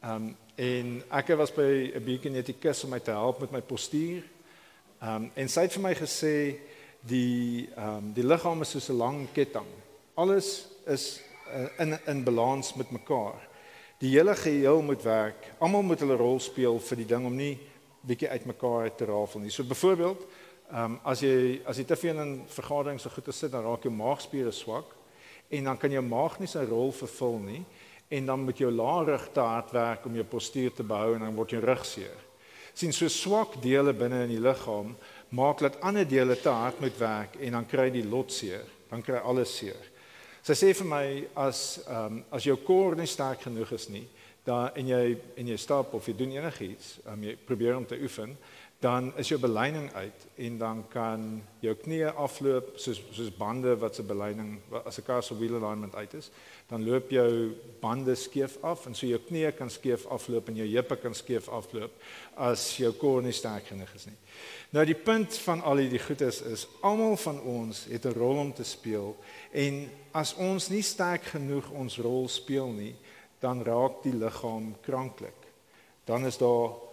Ehm 0.00 0.14
um, 0.14 0.36
en 0.56 1.02
ek 1.08 1.28
was 1.36 1.52
by 1.52 1.92
'n 1.94 2.04
biokinetikus 2.04 2.84
om 2.84 2.90
my 2.90 3.00
te 3.00 3.10
help 3.10 3.40
met 3.40 3.50
my 3.50 3.60
postuur. 3.60 4.22
Ehm 5.00 5.14
um, 5.14 5.30
en 5.34 5.48
sy 5.48 5.60
het 5.60 5.72
vir 5.72 5.82
my 5.82 5.94
gesê 5.94 6.58
die 7.00 7.68
ehm 7.76 7.96
um, 7.96 8.12
die 8.12 8.24
liggaam 8.24 8.60
is 8.60 8.70
soos 8.70 8.88
'n 8.88 8.96
lang 8.96 9.26
ketting. 9.32 9.66
Alles 10.14 10.68
is 10.86 11.20
uh, 11.48 11.68
in 11.78 11.98
in 12.06 12.24
balans 12.24 12.74
met 12.74 12.90
mekaar. 12.90 13.48
Die 13.98 14.10
hele 14.10 14.34
geheel 14.34 14.82
moet 14.82 15.02
werk. 15.02 15.52
Almal 15.58 15.82
moet 15.82 16.00
hulle 16.00 16.16
rol 16.16 16.40
speel 16.40 16.78
vir 16.78 16.96
die 16.96 17.06
ding 17.06 17.26
om 17.26 17.36
nie 17.36 17.58
bietjie 18.00 18.28
uitmekaar 18.28 18.94
te 18.94 19.04
rafel 19.04 19.40
nie. 19.40 19.50
So 19.50 19.64
byvoorbeeld, 19.64 20.26
ehm 20.70 20.84
um, 20.84 21.00
as 21.04 21.20
jy 21.20 21.60
as 21.64 21.76
jy 21.76 21.84
te 21.84 21.96
veel 21.96 22.20
in 22.20 22.44
vergaderings 22.46 23.02
so 23.02 23.10
goed 23.10 23.34
sit, 23.34 23.52
dan 23.52 23.64
raak 23.64 23.82
jou 23.82 23.92
maagspiere 23.92 24.52
swak 24.52 24.94
en 25.48 25.64
dan 25.64 25.78
kan 25.78 25.90
jou 25.90 26.02
maag 26.02 26.38
nie 26.38 26.48
sy 26.48 26.64
rol 26.64 26.92
vervul 26.92 27.38
nie 27.38 27.64
en 28.08 28.26
dan 28.26 28.44
moet 28.44 28.58
jou 28.58 28.70
laarrug 28.70 29.28
te 29.32 29.40
hard 29.40 29.72
werk 29.74 30.06
om 30.06 30.14
jou 30.14 30.24
postuur 30.24 30.72
te 30.72 30.86
behou 30.86 31.14
en 31.14 31.24
dan 31.26 31.34
word 31.34 31.56
jou 31.56 31.62
rug 31.64 31.84
seer. 31.86 32.22
sien 32.76 32.92
so 32.92 33.08
swak 33.08 33.54
dele 33.62 33.92
binne 33.96 34.18
in 34.26 34.34
die 34.34 34.42
liggaam 34.42 34.90
maak 35.32 35.62
dat 35.64 35.80
ander 35.80 36.04
dele 36.08 36.36
te 36.36 36.52
hard 36.52 36.80
moet 36.80 36.98
werk 36.98 37.36
en 37.40 37.52
dan 37.52 37.66
kry 37.66 37.90
die 37.90 38.04
lot 38.04 38.32
seer, 38.32 38.66
dan 38.90 39.02
kry 39.02 39.16
alles 39.16 39.56
seer. 39.56 39.80
Sy 40.44 40.54
sê 40.54 40.74
vir 40.76 40.86
my 40.86 41.06
as 41.34 41.80
ehm 41.88 42.18
um, 42.18 42.20
as 42.30 42.44
jou 42.44 42.56
kor 42.62 42.94
nie 42.94 43.08
sterk 43.08 43.40
genoeg 43.48 43.72
is 43.72 43.88
nie, 43.88 44.04
dan 44.46 44.68
en 44.78 44.92
jy 44.92 45.16
en 45.40 45.48
jy 45.48 45.56
stap 45.58 45.94
of 45.96 46.06
jy 46.06 46.14
doen 46.14 46.36
enigiets, 46.36 46.98
um, 47.10 47.24
jy 47.24 47.34
probeer 47.48 47.74
om 47.76 47.86
te 47.86 47.98
oefen, 47.98 48.36
dan 48.78 49.12
is 49.16 49.28
jou 49.28 49.40
beleining 49.40 49.92
uit 49.92 50.26
en 50.34 50.58
dan 50.58 50.82
kan 50.92 51.22
jou 51.64 51.72
knieë 51.80 52.10
afloop 52.20 52.74
soos 52.76 53.00
soos 53.16 53.30
bande 53.32 53.72
wat 53.80 53.96
se 53.96 54.04
beleining 54.04 54.58
as 54.84 54.98
'n 54.98 55.04
kar 55.06 55.22
se 55.22 55.34
wheel 55.38 55.56
alignment 55.56 55.94
uit 55.94 56.14
is, 56.14 56.30
dan 56.68 56.84
loop 56.84 57.10
jou 57.10 57.54
bande 57.80 58.14
skeef 58.14 58.58
af 58.62 58.86
en 58.86 58.94
so 58.94 59.06
jou 59.06 59.18
knieë 59.18 59.56
kan 59.56 59.70
skeef 59.70 60.06
afloop 60.06 60.48
en 60.48 60.56
jou 60.56 60.68
heupe 60.68 60.96
kan 60.96 61.14
skeef 61.14 61.48
afloop 61.48 61.90
as 62.36 62.76
jou 62.76 62.92
kor 62.92 63.22
nie 63.22 63.32
sterk 63.32 63.66
genoeg 63.66 63.94
is 63.94 64.06
nie. 64.06 64.16
Nou 64.70 64.84
die 64.84 64.94
punt 64.94 65.38
van 65.38 65.62
al 65.62 65.76
hierdie 65.76 66.02
goedes 66.06 66.40
is, 66.40 66.52
is 66.52 66.68
almal 66.80 67.16
van 67.16 67.40
ons 67.40 67.84
het 67.84 68.04
'n 68.04 68.12
rol 68.12 68.38
om 68.38 68.52
te 68.52 68.64
speel 68.64 69.16
en 69.52 69.90
as 70.12 70.34
ons 70.34 70.68
nie 70.68 70.82
sterk 70.82 71.22
genoeg 71.22 71.70
ons 71.70 71.98
rol 71.98 72.28
speel 72.28 72.68
nie, 72.68 72.94
dan 73.40 73.62
raak 73.62 74.02
die 74.02 74.14
liggaam 74.14 74.74
kranklik. 74.82 75.46
Dan 76.04 76.26
is 76.26 76.38
daar 76.38 76.85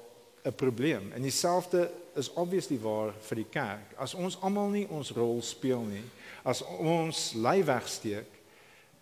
'n 0.44 0.56
probleem. 0.56 1.12
En 1.14 1.22
dieselfde 1.22 1.92
is 2.14 2.34
obviously 2.34 2.80
waar 2.80 3.14
vir 3.20 3.36
die 3.36 3.50
kerk. 3.50 3.94
As 3.98 4.14
ons 4.14 4.38
almal 4.42 4.70
nie 4.70 4.88
ons 4.90 5.12
rol 5.12 5.42
speel 5.42 5.82
nie, 5.82 6.04
as 6.44 6.62
ons 6.62 7.34
lyf 7.34 7.66
wegsteek, 7.66 8.28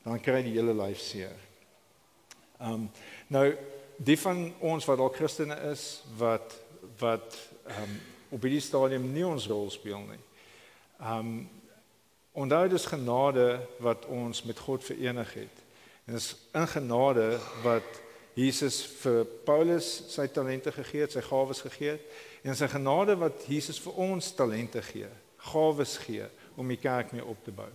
dan 0.04 0.21
kry 0.21 0.41
die 0.45 0.56
hele 0.56 0.73
lyf 0.73 0.99
seer. 0.99 1.36
Um 2.62 2.89
nou 3.27 3.51
die 3.97 4.17
van 4.19 4.54
ons 4.60 4.86
wat 4.86 4.99
al 4.99 5.13
Christene 5.13 5.58
is 5.71 6.04
wat 6.17 6.56
wat 6.99 7.38
um 7.65 7.97
op 8.32 8.45
hierdie 8.45 8.63
stadium 8.63 9.10
nie 9.13 9.25
ons 9.27 9.47
rol 9.49 9.69
speel 9.69 10.01
nie. 10.06 10.21
Um 10.99 11.49
onthou 12.32 12.67
dis 12.71 12.86
genade 12.88 13.60
wat 13.84 14.06
ons 14.06 14.43
met 14.47 14.60
God 14.60 14.84
verenig 14.84 15.34
het. 15.34 15.58
En 16.08 16.13
dis 16.13 16.36
in 16.54 16.67
genade 16.67 17.27
wat 17.63 18.01
Jesus 18.36 18.82
vir 19.02 19.26
Paulus 19.46 19.88
sy 20.13 20.28
talente 20.32 20.72
gegee 20.72 21.06
het, 21.06 21.15
sy 21.15 21.24
gawes 21.26 21.63
gegee 21.65 21.98
het 21.98 22.48
en 22.48 22.56
sy 22.58 22.70
genade 22.72 23.17
wat 23.20 23.44
Jesus 23.50 23.80
vir 23.84 23.98
ons 24.02 24.32
talente 24.34 24.82
gee, 24.91 25.10
gawes 25.52 25.98
gee 26.06 26.26
om 26.60 26.70
die 26.72 26.80
kerk 26.80 27.12
mee 27.15 27.26
op 27.26 27.44
te 27.44 27.52
bou. 27.56 27.70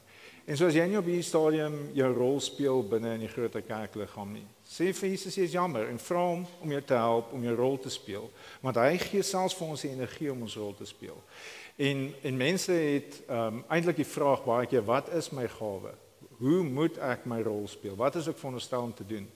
En 0.46 0.54
soos 0.58 0.76
jy 0.78 0.84
nie 0.86 0.98
op 0.98 1.08
hierdie 1.08 1.26
stadium 1.26 1.74
jou 1.96 2.08
rol 2.14 2.36
speel 2.44 2.84
binne 2.86 3.16
in 3.16 3.24
die 3.24 3.30
groot 3.32 3.56
kerkliggaam 3.66 4.36
nie. 4.36 4.44
Sê 4.66 4.92
vir 4.94 5.10
Jesus 5.10 5.34
jy 5.34 5.46
is 5.48 5.56
jammer 5.56 5.88
en 5.90 5.98
vra 5.98 6.22
hom 6.22 6.44
om 6.62 6.74
jou 6.74 6.82
te 6.86 6.98
help 6.98 7.32
om 7.34 7.46
jou 7.46 7.54
rol 7.58 7.78
te 7.82 7.90
speel, 7.90 8.28
want 8.62 8.78
hy 8.78 8.92
gee 9.02 9.26
selfs 9.26 9.56
vir 9.58 9.72
ons 9.74 9.82
die 9.82 9.90
energie 9.90 10.30
om 10.30 10.44
ons 10.46 10.56
rol 10.60 10.74
te 10.78 10.86
speel. 10.86 11.18
En 11.76 12.06
en 12.22 12.38
mense 12.38 12.72
het 12.72 13.20
ehm 13.26 13.58
um, 13.58 13.64
eintlik 13.68 13.98
die 14.00 14.08
vraag 14.08 14.46
baie 14.46 14.70
keer 14.70 14.86
wat 14.86 15.10
is 15.18 15.32
my 15.34 15.48
gawe? 15.58 15.92
Hoe 16.38 16.62
moet 16.62 16.98
ek 17.02 17.26
my 17.26 17.40
rol 17.42 17.66
speel? 17.68 17.96
Wat 17.98 18.16
is 18.16 18.28
ek 18.30 18.38
veronderstel 18.38 18.86
om 18.86 18.94
te 18.94 19.06
doen? 19.06 19.26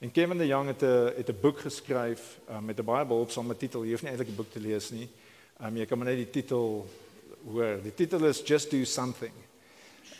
En 0.00 0.10
Kevin 0.10 0.38
de 0.38 0.46
Jong 0.46 0.66
het 0.66 0.82
'n 0.82 1.12
het 1.16 1.28
'n 1.28 1.40
boek 1.40 1.60
geskryf 1.60 2.38
um, 2.50 2.64
met 2.64 2.78
'n 2.78 2.84
baie 2.84 3.06
behulpsame 3.06 3.56
titel. 3.56 3.84
Jy 3.84 3.90
hoef 3.90 4.02
nie 4.02 4.10
eintlik 4.10 4.28
'n 4.28 4.36
boek 4.36 4.52
te 4.52 4.60
lees 4.60 4.90
nie. 4.90 5.08
Um, 5.62 5.76
jy 5.76 5.86
kan 5.86 5.98
maar 5.98 6.06
net 6.06 6.16
die 6.16 6.30
titel 6.30 6.88
hoor. 7.44 7.82
Die 7.82 7.94
titel 7.94 8.24
is 8.24 8.42
Just 8.44 8.70
Do 8.70 8.84
Something. 8.84 9.32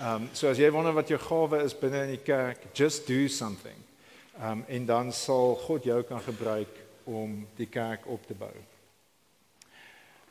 Um, 0.01 0.29
so 0.33 0.49
as 0.49 0.57
jy 0.57 0.71
wonder 0.73 0.95
wat 0.97 1.11
jou 1.13 1.19
gawe 1.21 1.59
is 1.61 1.75
binne 1.77 2.07
in 2.07 2.15
die 2.15 2.23
kerk, 2.25 2.63
just 2.73 3.07
do 3.07 3.29
something. 3.29 3.77
Um, 4.41 4.65
en 4.69 4.87
dan 4.87 5.13
sal 5.13 5.59
God 5.67 5.85
jou 5.85 6.03
kan 6.09 6.21
gebruik 6.25 6.79
om 7.05 7.47
die 7.57 7.69
kerk 7.69 8.07
op 8.09 8.25
te 8.27 8.35
bou. 8.35 8.55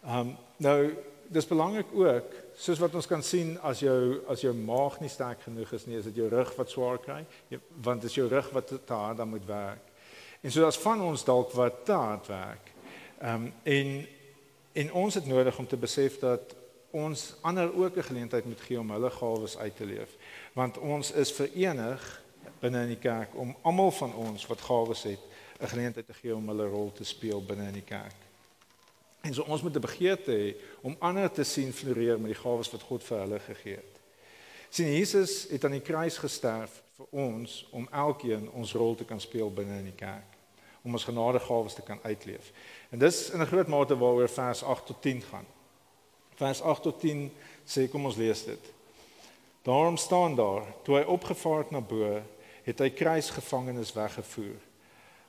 Um, 0.01 0.33
nou 0.57 0.95
dis 1.29 1.47
belangrik 1.47 1.91
ook 1.93 2.33
soos 2.57 2.79
wat 2.81 2.95
ons 2.97 3.07
kan 3.07 3.23
sien 3.23 3.53
as 3.65 3.83
jou 3.83 4.21
as 4.31 4.41
jou 4.41 4.53
maag 4.55 4.99
nie 4.99 5.11
sterk 5.11 5.43
genoeg 5.45 5.71
is 5.77 5.85
nie, 5.85 5.97
is 5.99 6.07
dit 6.09 6.21
jou 6.21 6.29
rug 6.31 6.53
wat 6.57 6.71
swaar 6.71 6.97
kry, 7.03 7.19
want 7.85 8.01
dit 8.01 8.09
is 8.09 8.17
jou 8.17 8.27
rug 8.27 8.49
wat 8.55 8.73
te 8.73 8.93
hard 8.93 9.17
dan 9.17 9.29
moet 9.29 9.45
werk. 9.45 9.91
En 10.41 10.51
so 10.51 10.65
as 10.65 10.79
van 10.79 11.01
ons 11.03 11.25
dalk 11.27 11.51
wat 11.57 11.83
te 11.85 11.97
hard 11.97 12.31
werk. 12.31 12.71
Ehm 13.19 13.49
um, 13.49 13.51
en 13.63 14.07
en 14.79 14.91
ons 14.93 15.13
het 15.13 15.25
nodig 15.25 15.57
om 15.57 15.67
te 15.67 15.77
besef 15.77 16.19
dat 16.19 16.55
ons 16.91 17.35
ander 17.41 17.73
ook 17.75 17.97
'n 17.97 18.09
geleentheid 18.09 18.45
moet 18.45 18.61
gee 18.61 18.79
om 18.79 18.91
hulle 18.91 19.09
gawes 19.09 19.57
uit 19.57 19.75
te 19.75 19.85
leef, 19.85 20.15
want 20.53 20.77
ons 20.77 21.11
is 21.11 21.31
verenig 21.31 22.23
binne 22.59 22.81
in 22.81 22.87
die 22.87 23.03
kerk 23.03 23.35
om 23.35 23.55
almal 23.61 23.91
van 23.91 24.13
ons 24.15 24.45
wat 24.47 24.61
gawes 24.61 25.03
het 25.03 25.19
'n 25.59 25.67
geleentheid 25.67 26.05
te 26.05 26.13
gee 26.13 26.35
om 26.35 26.47
hulle 26.47 26.67
rol 26.67 26.91
te 26.91 27.03
speel 27.03 27.43
binne 27.45 27.67
in 27.67 27.73
die 27.73 27.89
kerk. 27.95 28.28
En 29.21 29.33
so 29.33 29.43
ons 29.43 29.61
moet 29.61 29.75
'n 29.75 29.79
begeerte 29.79 30.31
hê 30.31 30.55
om 30.81 30.95
ander 30.99 31.31
te 31.31 31.43
sien 31.43 31.73
floreer 31.73 32.19
met 32.19 32.31
die 32.31 32.41
gawes 32.41 32.71
wat 32.71 32.81
God 32.81 33.03
vir 33.03 33.19
hulle 33.19 33.39
gegee 33.39 33.75
het. 33.75 33.99
Sien 34.69 34.93
Jesus 34.93 35.47
het 35.49 35.63
aan 35.65 35.71
die 35.71 35.81
kruis 35.81 36.17
gesterf 36.17 36.81
vir 36.95 37.05
ons 37.11 37.67
om 37.71 37.87
elkeen 37.91 38.51
ons 38.51 38.73
rol 38.73 38.95
te 38.95 39.05
kan 39.05 39.19
speel 39.19 39.51
binne 39.51 39.77
in 39.77 39.89
die 39.89 39.97
kerk, 39.97 40.37
om 40.83 40.93
ons 40.93 41.03
genadegawes 41.03 41.73
te 41.73 41.81
kan 41.81 41.99
uitleef. 42.03 42.51
En 42.91 42.99
dis 42.99 43.29
in 43.29 43.41
'n 43.41 43.45
groot 43.45 43.67
mate 43.67 43.97
waaroor 43.97 44.29
vers 44.29 44.63
8 44.63 44.85
tot 44.85 45.01
10 45.01 45.21
gaan. 45.21 45.45
Vers 46.35 46.61
8 46.61 46.81
tot 46.81 46.99
10 46.99 47.31
sê 47.65 47.89
kom 47.89 48.05
ons 48.05 48.15
lees 48.15 48.43
dit. 48.45 48.73
Daarom 49.61 49.97
staan 49.97 50.35
daar, 50.35 50.63
toe 50.83 50.95
hy 50.95 51.03
opgevaar 51.03 51.57
het 51.57 51.71
na 51.71 51.81
bo, 51.81 52.21
het 52.63 52.79
hy 52.79 52.89
kruisgevangenes 52.89 53.93
weggevoer. 53.93 54.59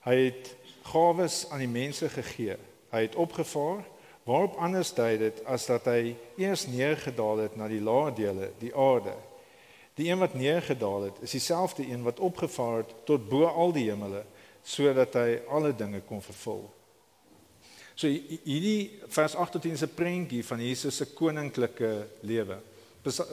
Hy 0.00 0.14
het 0.14 0.54
gawes 0.82 1.50
aan 1.50 1.58
die 1.58 1.68
mense 1.68 2.08
gegee 2.08 2.56
Hy 2.90 3.02
het 3.06 3.14
opgevaar 3.14 3.84
waarop 4.28 4.58
anders 4.62 4.92
dui 4.94 5.18
dit 5.18 5.44
as 5.44 5.66
dat 5.66 5.88
hy 5.90 6.14
eers 6.36 6.66
neergedaal 6.66 7.46
het 7.46 7.56
na 7.56 7.68
die 7.68 7.80
lae 7.82 8.12
dele, 8.14 8.50
die 8.60 8.74
aarde. 8.76 9.14
Die 9.98 10.10
een 10.10 10.20
wat 10.20 10.34
neergedaal 10.34 11.08
het, 11.08 11.22
is 11.24 11.34
dieselfde 11.34 11.86
een 11.86 12.02
wat 12.06 12.20
opgevaar 12.20 12.84
het 12.84 12.92
tot 13.08 13.28
bo 13.28 13.48
al 13.48 13.72
die 13.72 13.88
hemele 13.90 14.24
sodat 14.62 15.14
hy 15.16 15.40
alle 15.48 15.72
dinge 15.72 16.02
kon 16.04 16.20
vervul. 16.22 16.66
So 17.96 18.08
hierdie 18.08 19.00
vers 19.12 19.34
8 19.36 19.56
tot 19.56 19.62
10 19.62 19.72
is 19.76 19.82
'n 19.84 19.94
prentjie 19.94 20.44
van 20.44 20.60
Jesus 20.60 20.96
se 20.96 21.06
koninklike 21.06 22.06
lewe. 22.20 22.58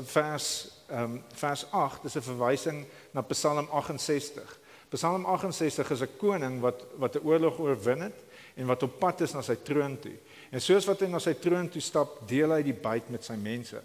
vers 0.04 0.72
um, 0.90 1.24
vers 1.34 1.66
8 1.72 2.06
is 2.06 2.16
'n 2.16 2.22
verwysing 2.22 2.86
na 3.12 3.22
Psalm 3.22 3.68
68. 3.72 4.60
Psalm 4.90 5.26
68 5.26 5.92
is 5.92 6.02
'n 6.02 6.18
koning 6.18 6.60
wat 6.60 6.84
wat 6.98 7.16
'n 7.16 7.26
oorlog 7.26 7.60
oorwin 7.60 8.02
het 8.02 8.24
en 8.58 8.68
wat 8.68 8.84
op 8.84 9.00
pad 9.00 9.22
is 9.22 9.34
na 9.38 9.44
sy 9.46 9.56
troon 9.64 9.98
toe. 10.02 10.16
En 10.52 10.64
soos 10.64 10.86
wat 10.90 11.04
hy 11.04 11.10
na 11.12 11.22
sy 11.22 11.36
troon 11.42 11.70
toe 11.70 11.82
stap, 11.84 12.22
deel 12.30 12.56
hy 12.56 12.62
die 12.66 12.78
byt 12.78 13.12
met 13.14 13.26
sy 13.26 13.36
mense. 13.40 13.82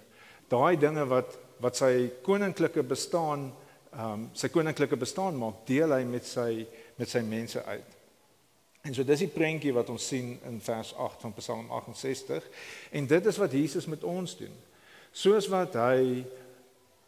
Daai 0.52 0.76
dinge 0.80 1.06
wat 1.10 1.38
wat 1.62 1.78
sy 1.78 2.08
koninklike 2.26 2.82
bestaan 2.82 3.52
ehm 3.92 4.12
um, 4.12 4.22
sy 4.34 4.48
koninklike 4.48 4.96
bestaan 4.96 5.36
maak, 5.36 5.66
deel 5.68 5.92
hy 5.92 6.00
met 6.08 6.24
sy 6.26 6.64
met 6.98 7.10
sy 7.10 7.20
mense 7.22 7.60
uit. 7.64 7.98
En 8.82 8.94
so 8.96 9.06
dis 9.06 9.22
die 9.22 9.30
prentjie 9.30 9.74
wat 9.76 9.90
ons 9.92 10.06
sien 10.10 10.32
in 10.48 10.56
vers 10.64 10.90
8 10.98 11.20
van 11.22 11.34
Psalm 11.36 11.68
68 11.70 12.48
en 12.98 13.06
dit 13.06 13.26
is 13.30 13.38
wat 13.38 13.52
Jesus 13.52 13.86
met 13.86 14.02
ons 14.04 14.36
doen. 14.40 14.54
Soos 15.12 15.46
wat 15.52 15.76
hy 15.78 16.24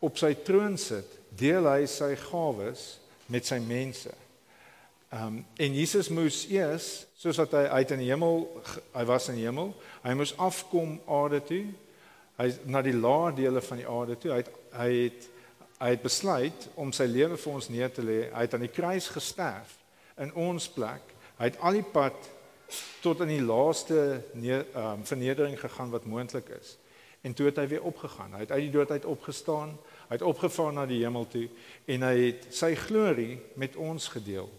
op 0.04 0.20
sy 0.20 0.34
troon 0.46 0.76
sit, 0.78 1.08
deel 1.34 1.66
hy 1.66 1.88
sy 1.90 2.12
gawes 2.28 2.84
met 3.32 3.48
sy 3.48 3.58
mense. 3.64 4.12
Ehm 5.14 5.26
um, 5.26 5.46
en 5.56 5.74
Jesus 5.74 6.08
moes 6.08 6.40
eers, 6.50 7.06
soos 7.14 7.38
wat 7.38 7.52
hy 7.54 7.68
uit 7.70 7.90
in 7.94 8.00
die 8.02 8.08
hemel 8.08 8.48
hy 8.96 9.02
was 9.06 9.28
in 9.30 9.36
die 9.38 9.44
hemel, 9.46 9.68
hy 10.02 10.14
moes 10.18 10.32
afkom 10.42 10.96
aarde 11.06 11.38
toe. 11.46 11.60
Hy 12.40 12.48
na 12.66 12.80
die 12.82 12.96
lae 12.96 13.30
dele 13.36 13.62
van 13.62 13.78
die 13.78 13.86
aarde 13.86 14.16
toe. 14.18 14.32
Hy 14.34 14.40
het 14.42 14.50
hy 14.74 14.88
het 14.96 15.28
hy 15.78 15.90
het 15.92 16.02
besluit 16.02 16.66
om 16.80 16.90
sy 16.96 17.06
lewe 17.06 17.38
vir 17.38 17.52
ons 17.52 17.68
neer 17.70 17.92
te 17.94 18.02
lê. 18.02 18.16
Hy 18.32 18.42
het 18.46 18.56
aan 18.56 18.64
die 18.66 18.72
kruis 18.74 19.06
gesterf 19.14 19.76
in 20.18 20.34
ons 20.34 20.66
plek. 20.74 21.14
Hy 21.38 21.52
het 21.52 21.60
al 21.62 21.78
die 21.78 21.86
pad 21.94 22.18
tot 23.04 23.22
in 23.22 23.36
die 23.36 23.46
laaste 23.46 24.00
ehm 24.34 24.66
um, 24.82 25.06
vernedering 25.06 25.54
gegaan 25.60 25.94
wat 25.94 26.10
moontlik 26.10 26.50
is. 26.58 26.74
En 27.22 27.38
toe 27.38 27.52
het 27.52 27.62
hy 27.62 27.68
weer 27.76 27.86
opgegaan. 27.86 28.34
Hy 28.34 28.42
het 28.48 28.56
uit 28.56 28.66
die 28.66 28.74
dood 28.80 28.90
uit 28.90 29.06
opgestaan. 29.14 29.78
Hy 30.08 30.18
het 30.18 30.26
opgevaar 30.26 30.74
na 30.74 30.90
die 30.90 31.04
hemel 31.06 31.30
toe 31.30 31.46
en 31.86 32.10
hy 32.10 32.14
het 32.32 32.50
sy 32.50 32.74
glorie 32.88 33.38
met 33.54 33.78
ons 33.78 34.10
gedeel. 34.10 34.50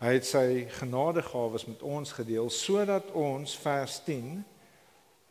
Hy 0.00 0.12
het 0.18 0.28
sy 0.28 0.66
genadegawes 0.76 1.64
met 1.66 1.82
ons 1.82 2.12
gedeel 2.12 2.50
sodat 2.52 3.08
ons 3.16 3.56
vers 3.62 4.00
10 4.04 4.42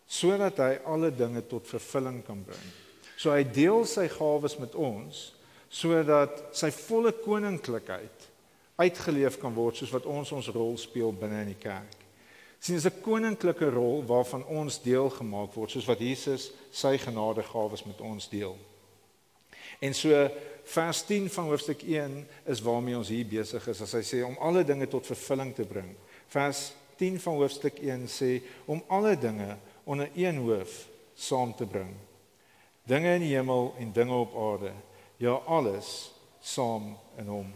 sodat 0.06 0.62
hy 0.62 0.72
alle 0.86 1.10
dinge 1.14 1.42
tot 1.50 1.66
vervulling 1.68 2.20
kan 2.26 2.44
bring. 2.46 2.66
So 3.18 3.34
hy 3.34 3.44
deel 3.44 3.86
sy 3.90 4.08
gawes 4.10 4.58
met 4.62 4.76
ons 4.78 5.32
sodat 5.70 6.44
sy 6.56 6.72
volle 6.86 7.14
koninklikheid 7.24 8.30
uitgeleef 8.82 9.40
kan 9.42 9.54
word 9.56 9.78
soos 9.78 9.94
wat 9.94 10.10
ons 10.10 10.34
ons 10.36 10.52
rol 10.54 10.76
speel 10.78 11.14
binne 11.16 11.46
in 11.46 11.54
die 11.54 11.62
kerk 11.62 12.06
sien 12.66 12.76
is 12.76 12.86
'n 12.86 13.02
koninklike 13.02 13.70
rol 13.70 14.02
waarvan 14.06 14.46
ons 14.46 14.82
deel 14.82 15.10
gemaak 15.10 15.54
word 15.54 15.72
soos 15.72 15.86
wat 15.86 16.00
Jesus 16.00 16.52
sy 16.72 16.98
genadegawes 16.98 17.84
met 17.86 18.02
ons 18.02 18.30
deel. 18.30 18.58
En 19.80 19.94
so 19.94 20.30
vers 20.64 21.02
10 21.02 21.30
van 21.30 21.44
hoofstuk 21.44 21.82
1 21.82 22.28
is 22.44 22.62
waarmee 22.62 22.98
ons 22.98 23.10
hier 23.10 23.28
besig 23.28 23.68
is 23.68 23.82
as 23.82 23.94
hy 23.94 24.02
sê 24.02 24.24
om 24.26 24.38
alle 24.42 24.64
dinge 24.66 24.88
tot 24.88 25.06
vervulling 25.06 25.54
te 25.56 25.66
bring. 25.66 25.92
Vers 26.28 26.72
10 26.98 27.20
van 27.20 27.38
hoofstuk 27.42 27.80
1 27.80 28.08
sê 28.10 28.32
om 28.66 28.84
alle 28.88 29.18
dinge 29.18 29.58
onder 29.84 30.10
een 30.16 30.38
hoof 30.42 30.88
saam 31.14 31.56
te 31.56 31.66
bring. 31.66 31.94
Dinge 32.84 33.14
in 33.14 33.22
die 33.26 33.36
hemel 33.36 33.76
en 33.80 33.94
dinge 33.94 34.14
op 34.14 34.36
aarde. 34.38 34.72
Ja 35.18 35.38
alles 35.46 36.12
saam 36.42 36.98
in 37.18 37.28
hom. 37.28 37.54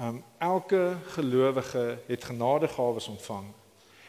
Um 0.00 0.22
elke 0.38 0.96
gelowige 1.12 1.98
het 2.06 2.24
genadegawes 2.24 3.08
ontvang 3.08 3.52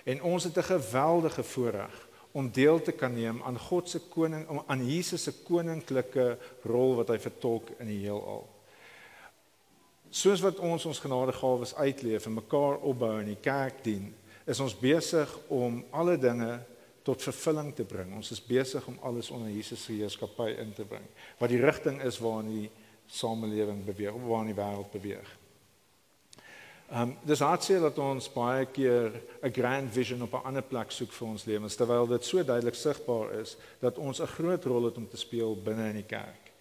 en 0.04 0.24
ons 0.24 0.44
het 0.44 0.58
'n 0.58 0.64
geweldige 0.64 1.44
voorreg 1.44 2.08
om 2.32 2.48
deel 2.52 2.82
te 2.82 2.94
kan 2.96 3.14
neem 3.14 3.42
aan 3.44 3.60
God 3.60 3.90
se 3.90 4.00
koning 4.10 4.48
om 4.50 4.64
aan 4.68 4.86
Jesus 4.88 5.24
se 5.24 5.34
koninklike 5.44 6.38
rol 6.64 6.96
wat 7.02 7.12
hy 7.12 7.20
vertolk 7.20 7.74
in 7.80 7.92
die 7.92 8.02
heelal. 8.06 8.46
Soos 10.12 10.44
wat 10.44 10.60
ons 10.60 10.86
ons 10.86 11.00
genadegawes 11.00 11.76
uitleef 11.76 12.26
en 12.28 12.40
mekaar 12.40 12.82
opbou 12.88 13.14
in 13.22 13.32
die 13.32 13.40
kerk 13.40 13.84
dien, 13.84 14.10
is 14.46 14.60
ons 14.60 14.76
besig 14.76 15.32
om 15.52 15.80
alle 15.96 16.18
dinge 16.20 16.60
tot 17.08 17.24
vervulling 17.24 17.72
te 17.76 17.86
bring. 17.88 18.14
Ons 18.18 18.34
is 18.36 18.44
besig 18.44 18.86
om 18.88 19.00
alles 19.08 19.32
onder 19.34 19.50
Jesus 19.50 19.84
se 19.84 19.96
heerskappy 19.96 20.52
in 20.62 20.74
te 20.76 20.86
bring. 20.86 21.06
Wat 21.40 21.50
die 21.50 21.62
rigting 21.62 22.02
is 22.06 22.20
waarin 22.22 22.52
die 22.52 22.68
samelewing 23.12 23.86
beweeg, 23.86 24.18
waarin 24.28 24.52
die 24.52 24.60
wêreld 24.60 24.92
beweeg. 24.94 25.32
Ehm 26.92 27.02
um, 27.02 27.12
dis 27.24 27.40
hartseer 27.40 27.80
dat 27.80 28.00
ons 28.04 28.26
baie 28.34 28.66
keer 28.68 29.14
'n 29.42 29.54
grand 29.54 29.92
vision 29.94 30.22
op 30.22 30.34
'n 30.34 30.44
ander 30.44 30.62
plek 30.62 30.92
soek 30.92 31.12
vir 31.12 31.28
ons 31.28 31.46
lewens 31.46 31.76
terwyl 31.76 32.08
dit 32.08 32.26
so 32.26 32.44
duidelik 32.44 32.76
sigbaar 32.76 33.32
is 33.40 33.56
dat 33.80 33.98
ons 33.98 34.20
'n 34.20 34.28
groot 34.28 34.66
rol 34.66 34.84
het 34.84 34.98
om 34.98 35.10
te 35.10 35.18
speel 35.18 35.56
binne 35.56 35.88
in 35.88 35.96
die 35.96 36.10
kerk. 36.18 36.52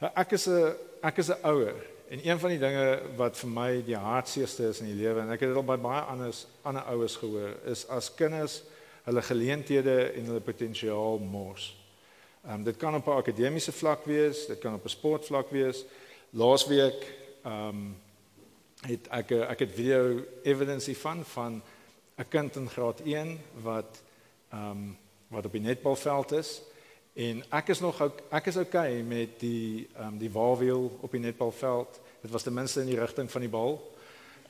Nou 0.00 0.12
ek 0.14 0.32
is 0.32 0.46
'n 0.48 0.72
ek 1.02 1.18
is 1.18 1.28
'n 1.28 1.42
ouer 1.42 1.74
en 2.08 2.28
een 2.28 2.38
van 2.38 2.50
die 2.50 2.58
dinge 2.58 3.00
wat 3.16 3.36
vir 3.36 3.50
my 3.50 3.82
die 3.84 3.96
hartseerste 3.96 4.68
is 4.68 4.80
in 4.80 4.86
die 4.86 5.02
lewe 5.04 5.20
en 5.20 5.30
ek 5.30 5.40
het 5.40 5.48
dit 5.48 5.56
al 5.56 5.76
by 5.76 5.76
baie 5.76 6.00
anders 6.00 6.46
ander 6.62 6.82
ouers 6.82 7.16
gehoor 7.16 7.54
is 7.66 7.88
as 7.88 8.14
kinders 8.14 8.62
hulle 9.04 9.22
geleenthede 9.22 10.12
en 10.12 10.24
hulle 10.24 10.40
potensiaal 10.40 11.18
mors. 11.18 11.76
Ehm 12.44 12.54
um, 12.54 12.64
dit 12.64 12.76
kan 12.76 12.94
op 12.94 13.06
'n 13.06 13.10
akademiese 13.20 13.72
vlak 13.72 14.04
wees, 14.04 14.46
dit 14.46 14.58
kan 14.58 14.74
op 14.74 14.84
'n 14.84 14.88
sportvlak 14.88 15.50
wees. 15.50 15.84
Laasweek 16.30 17.04
ehm 17.44 17.68
um, 17.68 17.96
het 18.86 19.08
ek 19.10 19.30
ek 19.30 19.58
het 19.58 19.74
video 19.74 20.24
evidence 20.42 20.94
van 20.94 21.24
van 21.24 21.62
'n 22.18 22.28
kind 22.28 22.56
in 22.56 22.70
graad 22.70 23.00
1 23.00 23.38
wat 23.62 24.02
ehm 24.50 24.70
um, 24.70 24.96
wat 25.28 25.44
op 25.44 25.52
die 25.52 25.60
netbalveld 25.60 26.32
is 26.32 26.62
en 27.14 27.42
ek 27.50 27.68
is 27.68 27.80
nog 27.80 27.98
ek 28.30 28.46
is 28.46 28.56
okay 28.56 29.02
met 29.02 29.40
die 29.40 29.88
ehm 29.96 30.06
um, 30.06 30.18
die 30.18 30.30
waarwiel 30.30 30.98
op 31.00 31.10
die 31.10 31.20
netbalveld. 31.20 32.00
Dit 32.20 32.30
was 32.30 32.42
ten 32.42 32.54
minste 32.54 32.80
in 32.80 32.86
die 32.86 32.98
rigting 32.98 33.30
van 33.30 33.40
die 33.40 33.50
bal. 33.50 33.96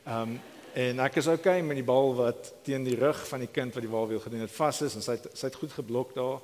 Ehm 0.04 0.20
um, 0.20 0.40
en 0.72 1.00
ek 1.00 1.16
is 1.16 1.26
okay 1.26 1.60
met 1.60 1.76
die 1.76 1.84
bal 1.84 2.14
wat 2.14 2.52
teen 2.62 2.84
die 2.84 2.98
rug 2.98 3.28
van 3.28 3.40
die 3.40 3.48
kind 3.52 3.74
wat 3.74 3.82
die 3.82 3.90
waarwiel 3.90 4.20
gedoen 4.20 4.40
het 4.40 4.52
vas 4.52 4.82
is 4.82 4.94
en 4.94 5.02
sy 5.02 5.16
het, 5.16 5.26
sy 5.32 5.46
het 5.46 5.54
goed 5.54 5.72
geblok 5.72 6.14
daar. 6.14 6.40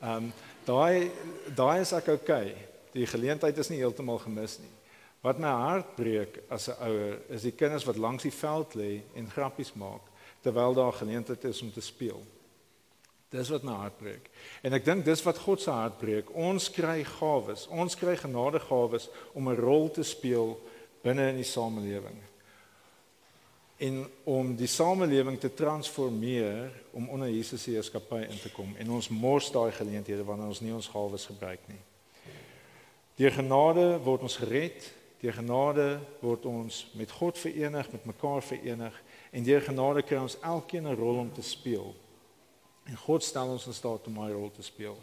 Ehm 0.00 0.16
um, 0.16 0.32
daai 0.64 1.10
daai 1.54 1.80
is 1.80 1.92
ek 1.92 2.08
okay. 2.08 2.54
Die 2.92 3.06
geleentheid 3.06 3.58
is 3.58 3.68
nie 3.68 3.80
heeltemal 3.80 4.18
gemis 4.18 4.58
nie. 4.58 4.70
Wat 5.22 5.38
my 5.38 5.50
hart 5.54 5.94
breek 5.94 6.40
as 6.50 6.68
'n 6.68 6.82
ouer 6.82 7.20
is 7.30 7.42
die 7.42 7.54
kinders 7.54 7.84
wat 7.84 7.96
langs 7.96 8.22
die 8.22 8.34
veld 8.34 8.74
lê 8.74 9.02
en 9.14 9.30
grappies 9.30 9.72
maak 9.72 10.02
terwyl 10.42 10.74
daar 10.74 10.92
geleentheid 10.92 11.44
is 11.44 11.62
om 11.62 11.72
te 11.72 11.80
speel. 11.80 12.22
Dis 13.28 13.48
wat 13.48 13.62
my 13.62 13.72
hart 13.72 13.96
breek. 13.96 14.30
En 14.60 14.72
ek 14.72 14.84
dink 14.84 15.04
dis 15.04 15.22
wat 15.22 15.38
God 15.38 15.60
se 15.60 15.70
hart 15.70 15.98
breek. 15.98 16.34
Ons 16.34 16.70
kry 16.70 17.04
gawes, 17.04 17.66
ons 17.66 17.96
kry 17.96 18.16
genadegawes 18.16 19.08
om 19.32 19.48
'n 19.48 19.56
rol 19.56 19.90
te 19.90 20.02
speel 20.02 20.60
binne 21.02 21.28
in 21.28 21.36
die 21.36 21.48
samelewing. 21.48 22.18
En 23.78 24.06
om 24.24 24.56
die 24.56 24.66
samelewing 24.66 25.40
te 25.40 25.54
transformeer 25.54 26.70
om 26.90 27.08
onder 27.08 27.30
Jesus 27.30 27.62
se 27.62 27.70
heerskappy 27.70 28.26
in 28.28 28.38
te 28.38 28.50
kom 28.50 28.74
en 28.78 28.90
ons 28.90 29.08
mors 29.08 29.50
daai 29.50 29.72
geleenthede 29.72 30.24
wanneer 30.24 30.46
ons 30.46 30.60
nie 30.60 30.74
ons 30.74 30.88
gawes 30.88 31.26
gebruik 31.26 31.60
nie. 31.66 31.80
Deur 33.16 33.30
genade 33.30 33.98
word 34.04 34.22
ons 34.22 34.36
gered 34.36 34.92
Deur 35.22 35.32
genade 35.32 36.00
word 36.20 36.46
ons 36.50 36.80
met 36.98 37.10
God 37.10 37.38
verenig, 37.38 37.90
met 37.92 38.04
mekaar 38.04 38.42
verenig 38.42 39.02
en 39.30 39.44
deur 39.46 39.62
genade 39.62 40.02
kry 40.02 40.18
ons 40.18 40.38
elkeen 40.40 40.88
'n 40.88 40.98
rol 40.98 41.18
om 41.22 41.32
te 41.32 41.42
speel. 41.42 41.94
En 42.84 42.96
God 42.96 43.22
stel 43.22 43.48
ons 43.48 43.66
in 43.66 43.74
staat 43.74 44.06
om 44.06 44.18
'n 44.18 44.32
rol 44.32 44.50
te 44.50 44.62
speel. 44.62 44.98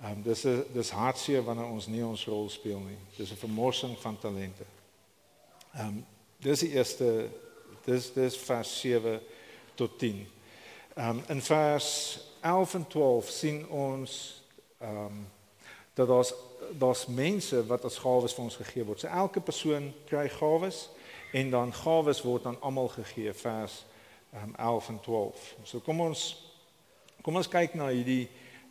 Ehm 0.00 0.10
um, 0.12 0.22
dis 0.22 0.44
'n 0.44 0.64
dis 0.72 0.90
hartseer 0.90 1.42
wanneer 1.44 1.66
ons 1.66 1.86
nie 1.86 2.04
ons 2.04 2.26
rol 2.26 2.48
speel 2.48 2.80
nie. 2.80 2.98
Dis 3.16 3.30
'n 3.30 3.36
vermorsing 3.36 3.98
van 3.98 4.18
talente. 4.18 4.64
Ehm 5.74 5.86
um, 5.86 6.06
dis 6.38 6.60
die 6.60 6.70
eerste 6.70 7.28
dis 7.84 8.12
dis 8.12 8.36
vers 8.36 8.80
7 8.80 9.20
tot 9.74 9.98
10. 9.98 10.28
Ehm 10.94 11.08
um, 11.08 11.22
in 11.28 11.42
vers 11.42 12.18
11 12.40 12.74
en 12.74 12.86
12 12.86 13.28
sien 13.28 13.68
ons 13.68 14.42
ehm 14.78 14.96
um, 14.96 15.26
dat 15.96 16.08
daar's 16.08 16.34
daar's 16.78 17.06
mense 17.06 17.66
wat 17.66 17.84
as 17.84 17.98
gawes 17.98 18.34
vir 18.34 18.44
ons 18.44 18.56
gegee 18.56 18.84
word. 18.84 19.00
So 19.00 19.08
elke 19.08 19.40
persoon 19.40 19.92
kry 20.08 20.28
gawes 20.28 20.88
en 21.32 21.50
dan 21.50 21.72
gawes 21.72 22.22
word 22.22 22.46
aan 22.46 22.60
almal 22.60 22.88
gegee 22.88 23.32
vers 23.32 23.84
um, 24.34 24.54
11 24.56 24.88
en 24.88 25.00
12. 25.00 25.54
So 25.62 25.80
kom 25.80 26.00
ons 26.00 26.26
kom 27.22 27.36
ons 27.36 27.48
kyk 27.48 27.74
na 27.74 27.88
hierdie 27.94 28.26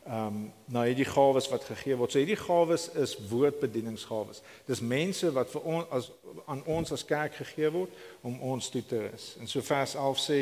ehm 0.06 0.28
um, 0.28 0.42
na 0.70 0.84
hierdie 0.86 1.08
gawes 1.10 1.48
wat 1.50 1.66
gegee 1.66 1.98
word. 1.98 2.14
So 2.14 2.22
hierdie 2.22 2.38
gawes 2.38 2.92
is 2.94 3.16
woordbedieningsgawes. 3.32 4.44
Dis 4.70 4.84
mense 4.86 5.32
wat 5.34 5.50
vir 5.50 5.66
ons 5.66 5.90
as 5.98 6.12
aan 6.46 6.62
ons 6.70 6.92
as 6.94 7.06
kerk 7.06 7.40
gegee 7.42 7.72
word 7.74 7.94
om 8.22 8.38
ons 8.54 8.70
toe 8.70 8.84
te 8.86 9.02
rus. 9.08 9.32
En 9.42 9.50
so 9.50 9.66
vers 9.66 9.96
11 9.96 10.22
sê 10.22 10.40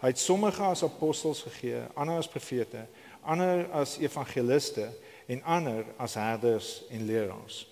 hy 0.00 0.08
het 0.14 0.18
sommige 0.18 0.64
as 0.64 0.82
apostels 0.82 1.44
gegee, 1.44 1.84
ander 1.94 2.22
as 2.22 2.30
profete, 2.30 2.86
ander 3.20 3.66
as 3.76 3.98
evangeliste 4.00 4.88
en 5.32 5.44
ander 5.58 5.86
as 5.96 6.18
herders 6.20 6.82
en 6.92 7.06
leraars. 7.08 7.62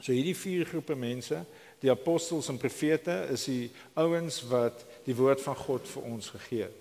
So 0.00 0.12
hierdie 0.12 0.36
vier 0.36 0.66
groepe 0.68 0.96
mense, 0.98 1.38
die 1.80 1.92
apostels 1.92 2.48
en 2.52 2.58
profete 2.60 3.14
is 3.32 3.46
die 3.48 3.68
ouens 4.00 4.40
wat 4.50 4.82
die 5.06 5.16
woord 5.16 5.42
van 5.44 5.56
God 5.56 5.86
vir 5.88 6.08
ons 6.10 6.32
gegee 6.34 6.66
het. 6.66 6.80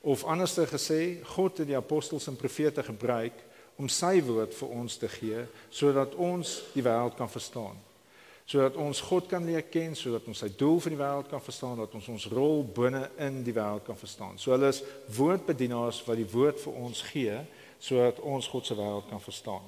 Of 0.00 0.24
anderste 0.24 0.64
gesê, 0.68 1.20
God 1.36 1.60
het 1.60 1.68
die 1.68 1.76
apostels 1.76 2.26
en 2.28 2.38
profete 2.40 2.82
gebruik 2.84 3.36
om 3.80 3.88
sy 3.88 4.18
woord 4.24 4.56
vir 4.56 4.72
ons 4.76 4.96
te 5.00 5.08
gee 5.12 5.44
sodat 5.72 6.16
ons 6.20 6.58
die 6.74 6.84
wêreld 6.84 7.16
kan 7.16 7.28
verstaan. 7.32 7.76
Sodat 8.50 8.76
ons 8.80 8.98
God 9.06 9.28
kan 9.30 9.44
leer 9.46 9.62
ken, 9.70 9.94
sodat 9.94 10.26
ons 10.26 10.40
sy 10.42 10.48
doel 10.58 10.80
vir 10.82 10.96
die 10.96 11.00
wêreld 11.00 11.28
kan 11.30 11.42
verstaan, 11.44 11.78
dat 11.78 11.92
ons 11.94 12.08
ons 12.10 12.26
rol 12.32 12.64
binne 12.64 13.04
in 13.22 13.44
die 13.46 13.54
wêreld 13.54 13.84
kan 13.86 13.96
verstaan. 13.96 14.40
So 14.40 14.52
hulle 14.56 14.72
is 14.72 14.82
woordbedienaars 15.16 16.00
wat 16.08 16.18
die 16.18 16.28
woord 16.32 16.58
vir 16.64 16.80
ons 16.80 17.04
gee 17.12 17.36
sodat 17.80 18.20
ons 18.20 18.48
God 18.48 18.66
se 18.66 18.76
wêreld 18.76 19.08
kan 19.08 19.20
verstaan. 19.20 19.64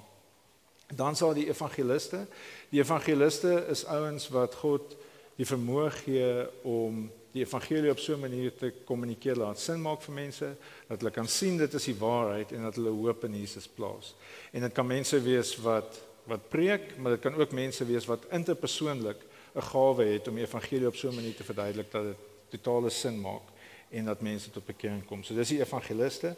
Dan 0.92 1.16
sal 1.16 1.33
die 1.35 1.48
evangeliste, 1.48 2.27
die 2.68 2.83
evangeliste 2.83 3.64
is 3.72 3.87
ouens 3.88 4.29
wat 4.33 4.55
God 4.61 4.94
die 5.38 5.48
vermoë 5.48 5.88
gee 6.03 6.31
om 6.68 7.07
die 7.33 7.46
evangelie 7.46 7.90
op 7.90 7.98
so 7.98 8.12
'n 8.12 8.20
manier 8.20 8.53
te 8.55 8.72
kommunikeer 8.85 9.37
laat 9.37 9.59
sin 9.59 9.81
maak 9.81 10.03
vir 10.03 10.14
mense 10.14 10.57
dat 10.88 11.01
hulle 11.01 11.11
kan 11.11 11.29
sien 11.29 11.57
dit 11.57 11.75
is 11.75 11.85
die 11.85 11.96
waarheid 11.96 12.53
en 12.53 12.62
dat 12.62 12.75
hulle 12.75 12.90
hoop 12.90 13.25
in 13.25 13.40
Jesus 13.40 13.66
plaas. 13.66 14.14
En 14.53 14.61
dit 14.61 14.72
kan 14.72 14.87
mense 14.87 15.20
wees 15.20 15.57
wat 15.57 16.01
wat 16.25 16.48
preek, 16.48 16.98
maar 16.98 17.12
dit 17.12 17.20
kan 17.20 17.35
ook 17.35 17.53
mense 17.53 17.85
wees 17.85 18.07
wat 18.07 18.27
interpersoonlik 18.31 19.16
'n 19.55 19.62
gawe 19.62 20.05
het 20.05 20.29
om 20.29 20.35
die 20.35 20.44
evangelie 20.44 20.87
op 20.87 20.96
so 20.96 21.09
'n 21.09 21.14
manier 21.14 21.35
te 21.35 21.44
verduidelik 21.44 21.90
dat 21.90 22.05
dit 22.05 22.16
totale 22.48 22.90
sin 22.90 23.20
maak 23.20 23.51
en 23.92 24.05
dat 24.05 24.20
mense 24.20 24.50
tot 24.50 24.66
bekering 24.66 25.05
kom. 25.05 25.22
So 25.22 25.35
dis 25.37 25.52
die 25.52 25.61
evangeliste 25.61 26.35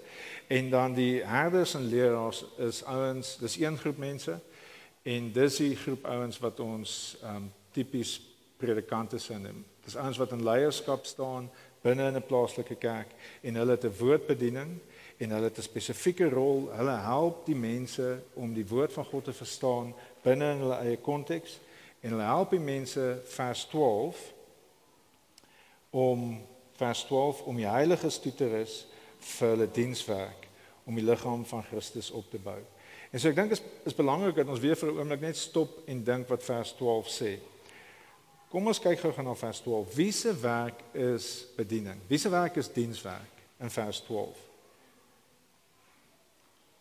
en 0.47 0.71
dan 0.71 0.95
die 0.95 1.23
herders 1.23 1.75
en 1.79 1.87
leraars 1.87 2.45
is 2.59 2.83
ouens, 2.91 3.37
dis 3.39 3.59
een 3.61 3.79
groep 3.79 3.99
mense 4.03 4.39
en 5.03 5.33
dis 5.33 5.61
die 5.63 5.77
groep 5.77 6.05
ouens 6.05 6.41
wat 6.43 6.61
ons 6.61 7.17
um 7.23 7.53
tipies 7.75 8.17
predikante 8.59 9.19
sou 9.19 9.39
noem. 9.39 9.63
Dis 9.85 9.97
ouens 9.99 10.19
wat 10.19 10.33
in 10.35 10.45
leierskap 10.47 11.07
staan 11.07 11.51
binne 11.85 12.09
in 12.09 12.17
'n 12.17 12.27
plaaslike 12.27 12.75
kerk 12.75 13.15
en 13.43 13.55
hulle 13.55 13.77
het 13.77 13.85
'n 13.85 13.99
woordbediening 13.99 14.79
en 15.17 15.31
hulle 15.31 15.45
het 15.45 15.59
'n 15.59 15.63
spesifieke 15.63 16.29
rol. 16.29 16.71
Hulle 16.73 16.97
help 16.97 17.47
die 17.47 17.57
mense 17.57 18.23
om 18.35 18.55
die 18.55 18.67
woord 18.67 18.93
van 18.93 19.05
God 19.05 19.25
te 19.25 19.33
verstaan 19.33 19.95
binne 20.23 20.51
in 20.53 20.59
hulle 20.59 20.79
eie 20.79 20.97
konteks 20.97 21.61
en 22.01 22.11
hulle 22.11 22.23
help 22.23 22.51
die 22.51 22.61
mense 22.61 23.21
vers 23.25 23.65
12 23.65 24.33
om 25.91 26.47
vers 26.77 27.05
12 27.05 27.43
om 27.43 27.57
die 27.57 27.69
heiliges 27.69 28.19
toe 28.19 28.33
te 28.35 28.49
rus 28.49 28.85
vir 29.19 29.55
hulle 29.55 29.69
dienswerk 29.71 30.49
om 30.85 30.99
die 30.99 31.05
liggaam 31.05 31.45
van 31.49 31.65
Christus 31.65 32.11
op 32.11 32.31
te 32.31 32.39
bou. 32.39 32.59
En 33.15 33.21
so 33.21 33.31
ek 33.31 33.39
dink 33.39 33.55
is 33.55 33.63
is 33.87 33.97
belangrik 33.97 34.37
dat 34.37 34.49
ons 34.51 34.61
weer 34.61 34.77
vir 34.77 34.91
'n 34.91 34.99
oomblik 34.99 35.21
net 35.21 35.37
stop 35.37 35.83
en 35.87 36.05
dink 36.05 36.29
wat 36.29 36.43
vers 36.43 36.73
12 36.77 37.09
sê. 37.09 37.39
Kom 38.51 38.67
ons 38.67 38.79
kyk 38.79 39.01
gou-gou 39.01 39.25
na 39.25 39.35
vers 39.35 39.61
12. 39.61 39.95
Wie 39.95 40.13
se 40.13 40.41
werk 40.41 40.83
is 40.93 41.47
bediening? 41.57 41.99
Wie 42.09 42.19
se 42.19 42.29
werk 42.29 42.57
is 42.57 42.73
dienswerk 42.73 43.43
in 43.61 43.71
vers 43.71 44.01
12? 44.01 44.37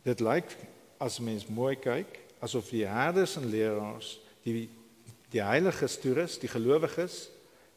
Dit 0.03 0.19
lyk 0.19 0.57
as 0.97 1.19
mens 1.19 1.47
mooi 1.47 1.75
kyk 1.75 2.19
asof 2.39 2.69
die 2.69 2.85
herders 2.85 3.35
en 3.35 3.49
leraars 3.49 4.19
die 4.43 4.69
die 5.33 5.41
heiliges 5.41 5.97
toerus, 5.97 6.37
die 6.37 6.47
gelowiges 6.47 7.29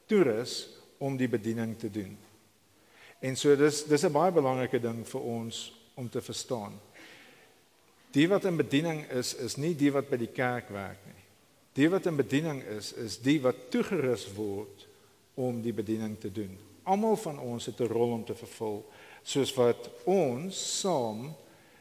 toerus 0.06 0.75
om 0.98 1.16
die 1.16 1.28
bediening 1.28 1.78
te 1.78 1.90
doen. 1.90 2.16
En 3.20 3.36
so 3.36 3.56
dis 3.56 3.84
dis 3.84 4.04
'n 4.04 4.12
baie 4.12 4.32
belangrike 4.32 4.80
ding 4.80 5.06
vir 5.08 5.20
ons 5.20 5.72
om 5.94 6.08
te 6.08 6.20
verstaan. 6.20 6.80
Die 8.10 8.28
wat 8.28 8.44
in 8.44 8.56
bediening 8.56 9.10
is, 9.10 9.34
is 9.34 9.56
nie 9.56 9.74
die 9.74 9.92
wat 9.92 10.10
by 10.10 10.16
die 10.16 10.32
kerk 10.32 10.68
werk 10.68 10.98
nie. 11.06 11.22
Die 11.72 11.88
wat 11.90 12.06
in 12.06 12.16
bediening 12.16 12.62
is, 12.62 12.92
is 12.92 13.18
die 13.18 13.40
wat 13.40 13.70
toegerus 13.70 14.34
word 14.34 14.86
om 15.34 15.62
die 15.62 15.72
bediening 15.72 16.18
te 16.20 16.32
doen. 16.32 16.58
Almal 16.82 17.16
van 17.16 17.38
ons 17.38 17.66
het 17.66 17.80
'n 17.80 17.92
rol 17.92 18.12
om 18.12 18.24
te 18.24 18.34
vervul, 18.34 18.84
soos 19.22 19.54
wat 19.54 19.90
ons 20.04 20.80
saam 20.80 21.34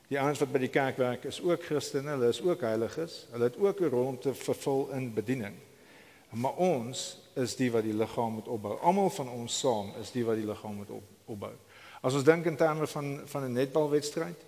die 0.08 0.20
ouens 0.20 0.40
wat 0.40 0.52
by 0.52 0.60
die 0.60 0.74
kerk 0.74 0.98
werk 0.98 1.26
is 1.26 1.42
ook 1.42 1.64
Christene, 1.64 2.10
hulle 2.10 2.30
is 2.30 2.42
ook 2.42 2.62
heiliges. 2.62 3.26
Hulle 3.32 3.44
het 3.44 3.58
ook 3.58 3.82
'n 3.82 3.90
rol 3.90 4.08
om 4.08 4.20
te 4.20 4.34
vervul 4.34 4.92
in 4.92 5.14
bediening. 5.14 5.56
Maar 6.30 6.56
ons 6.56 7.18
is 7.36 7.56
die 7.56 7.72
wat 7.72 7.84
die 7.84 7.94
liggaam 7.94 8.38
moet 8.40 8.48
opbou. 8.48 8.78
Almal 8.80 9.10
van 9.10 9.30
ons 9.30 9.60
saam 9.60 9.92
is 10.02 10.12
die 10.12 10.24
wat 10.26 10.40
die 10.40 10.48
liggaam 10.48 10.76
moet 10.76 10.90
op, 10.96 11.04
opbou. 11.26 11.52
As 12.02 12.14
ons 12.14 12.24
dink 12.24 12.46
in 12.46 12.56
terme 12.56 12.88
van 12.88 13.22
van 13.26 13.44
'n 13.44 13.54
netbalwedstryd, 13.54 14.46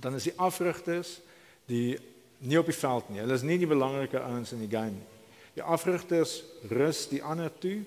dan 0.00 0.14
is 0.14 0.22
die 0.22 0.36
afrigters 0.36 1.20
die 1.66 1.98
nie 2.38 2.58
op 2.58 2.66
die 2.66 2.74
veld 2.74 3.08
nie. 3.08 3.20
Hulle 3.20 3.34
is 3.34 3.42
nie 3.42 3.58
die 3.58 3.66
belangrike 3.66 4.20
ouens 4.20 4.52
in 4.52 4.58
die 4.58 4.76
game 4.76 4.90
nie. 4.90 5.06
Die 5.54 5.62
afrigters 5.62 6.42
rus 6.70 7.08
die 7.08 7.22
ander 7.22 7.50
toe 7.58 7.82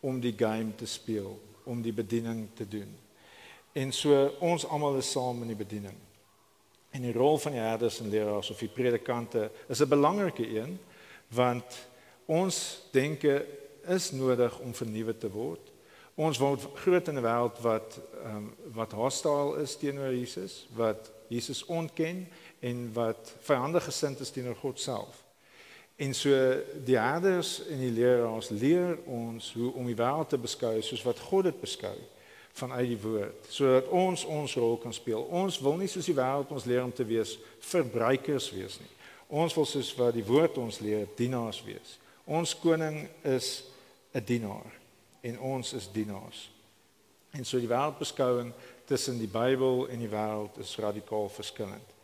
om 0.00 0.20
die 0.20 0.34
game 0.36 0.74
te 0.76 0.86
speel, 0.86 1.38
om 1.64 1.82
die 1.82 1.92
bediening 1.92 2.48
te 2.54 2.68
doen. 2.68 2.90
En 3.72 3.92
so 3.92 4.34
ons 4.40 4.66
almal 4.66 4.96
is 4.96 5.10
saam 5.10 5.42
in 5.42 5.48
die 5.48 5.56
bediening. 5.56 5.96
En 6.90 7.02
die 7.02 7.12
rol 7.12 7.38
van 7.38 7.52
die 7.52 7.60
herders 7.60 8.00
en 8.00 8.10
leraars 8.10 8.50
of 8.50 8.58
die 8.58 8.68
predikante 8.72 9.50
is 9.68 9.80
'n 9.80 9.88
belangrike 9.88 10.46
een 10.48 10.78
want 11.28 11.87
ons 12.28 12.82
denke 12.92 13.40
is 13.88 14.10
nodig 14.12 14.58
om 14.60 14.74
vernuwe 14.76 15.16
te 15.16 15.30
word. 15.32 15.72
Ons 16.18 16.38
word 16.38 16.66
groot 16.82 17.08
in 17.08 17.16
'n 17.16 17.24
wêreld 17.24 17.60
wat 17.64 18.00
ehm 18.24 18.36
um, 18.36 18.54
wat 18.74 18.92
hostile 18.92 19.62
is 19.62 19.76
teenoor 19.76 20.12
Jesus, 20.12 20.66
wat 20.74 21.10
Jesus 21.28 21.64
ontken 21.64 22.28
en 22.60 22.92
wat 22.92 23.32
vyandig 23.40 23.84
gesind 23.84 24.20
is 24.20 24.30
teenoor 24.30 24.56
God 24.56 24.80
self. 24.80 25.24
En 25.96 26.14
so 26.14 26.30
die 26.84 26.98
herders 26.98 27.66
en 27.66 27.78
die 27.78 27.90
leraars 27.90 28.48
leer 28.48 28.98
ons 29.06 29.52
hoe 29.52 29.72
om 29.72 29.86
die 29.86 29.96
wêreld 29.96 30.28
te 30.28 30.38
beskou 30.38 30.82
soos 30.82 31.02
wat 31.02 31.18
God 31.18 31.48
dit 31.48 31.60
beskou 31.60 31.96
vanuit 32.52 32.88
die 32.88 33.00
woord 33.02 33.48
sodat 33.48 33.88
ons 33.88 34.24
ons 34.24 34.54
rol 34.54 34.76
kan 34.78 34.94
speel. 34.94 35.22
Ons 35.22 35.58
wil 35.58 35.76
nie 35.76 35.88
soos 35.88 36.06
die 36.06 36.14
wêreld 36.18 36.50
ons 36.50 36.64
leer 36.64 36.84
om 36.84 36.92
te 36.92 37.06
wees 37.06 37.38
verbruikers 37.60 38.50
wees 38.50 38.78
nie. 38.78 38.92
Ons 39.28 39.54
wil 39.54 39.66
soos 39.66 39.94
wat 39.98 40.14
die 40.14 40.26
woord 40.26 40.58
ons 40.58 40.78
leer 40.80 41.06
dienaars 41.16 41.62
wees. 41.66 41.98
Ons 42.28 42.52
koning 42.60 43.08
is 43.24 43.64
'n 44.12 44.24
dienaar 44.24 44.72
en 45.20 45.40
ons 45.40 45.72
is 45.72 45.88
dienaars. 45.92 46.50
En 47.30 47.44
so 47.44 47.58
die 47.58 47.68
wêreldbeskouing 47.68 48.52
tussen 48.84 49.18
die 49.18 49.28
Bybel 49.28 49.88
en 49.88 49.98
die 49.98 50.08
wêreld 50.08 50.58
is 50.58 50.76
radikaal 50.76 51.28
verskillend. 51.28 51.96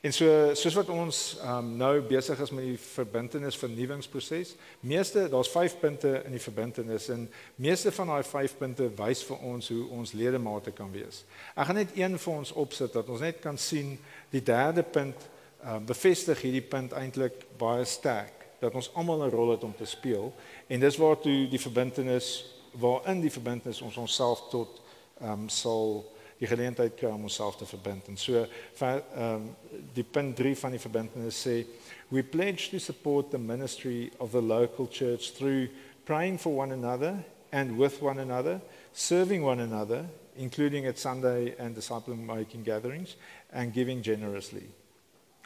En 0.00 0.12
so 0.12 0.54
soos 0.54 0.74
wat 0.74 0.88
ons 0.88 1.38
um, 1.44 1.76
nou 1.76 2.00
besig 2.00 2.40
is 2.40 2.50
met 2.50 2.64
die 2.64 2.78
verbintenis 2.78 3.56
vernuwingsproses, 3.56 4.56
meeste 4.80 5.28
daar's 5.28 5.50
5 5.50 5.78
punte 5.78 6.22
in 6.24 6.34
die 6.34 6.42
verbintenis 6.42 7.08
en 7.08 7.28
meeste 7.54 7.92
van 7.92 8.06
daai 8.06 8.24
5 8.24 8.56
punte 8.58 8.90
wys 8.98 9.22
vir 9.22 9.38
ons 9.38 9.68
hoe 9.68 9.86
ons 9.88 10.12
ledemate 10.12 10.74
kan 10.74 10.90
wees. 10.90 11.22
Ek 11.54 11.66
gaan 11.66 11.78
net 11.78 11.94
een 11.94 12.18
vir 12.18 12.34
ons 12.34 12.52
opsit 12.52 12.92
dat 12.92 13.08
ons 13.08 13.22
net 13.22 13.38
kan 13.40 13.58
sien 13.58 13.94
die 14.30 14.42
derde 14.42 14.82
punt 14.82 15.28
um, 15.64 15.86
bevestig 15.86 16.42
hierdie 16.42 16.66
punt 16.66 16.98
eintlik 16.98 17.46
baie 17.58 17.86
sterk 17.86 18.41
dat 18.62 18.74
ons 18.78 18.90
almal 18.94 19.26
'n 19.26 19.34
rol 19.34 19.50
het 19.50 19.64
om 19.64 19.74
te 19.76 19.84
speel 19.84 20.32
en 20.66 20.80
dis 20.80 20.96
waar 20.96 21.18
toe 21.18 21.48
die 21.50 21.60
verbintenis 21.60 22.44
waarin 22.72 23.20
die 23.20 23.30
verbintenis 23.30 23.82
ons 23.82 23.96
onsself 23.96 24.48
tot 24.50 24.80
ehm 25.20 25.32
um, 25.32 25.48
sal 25.48 26.04
die 26.38 26.48
geleentheid 26.50 26.94
kry 26.98 27.10
om 27.10 27.22
onsself 27.22 27.56
te 27.56 27.66
verbind. 27.66 28.08
En 28.08 28.16
so 28.16 28.46
ehm 28.78 29.02
um, 29.16 29.56
die 29.94 30.04
punt 30.04 30.36
3 30.36 30.56
van 30.56 30.70
die 30.70 30.80
verbintenis 30.80 31.42
sê 31.46 31.66
we 32.08 32.22
pledge 32.22 32.70
to 32.70 32.78
support 32.78 33.30
the 33.30 33.38
ministry 33.38 34.10
of 34.18 34.30
the 34.30 34.42
local 34.42 34.88
church 34.90 35.32
through 35.32 35.68
praying 36.04 36.40
for 36.40 36.56
one 36.56 36.72
another 36.72 37.14
and 37.52 37.76
with 37.78 38.02
one 38.02 38.20
another, 38.20 38.60
serving 38.92 39.44
one 39.44 39.62
another, 39.62 40.04
including 40.36 40.86
at 40.86 40.98
Sunday 40.98 41.54
and 41.58 41.74
disciple 41.74 42.16
making 42.16 42.64
gatherings 42.64 43.16
and 43.52 43.74
giving 43.74 44.02
generously. 44.02 44.66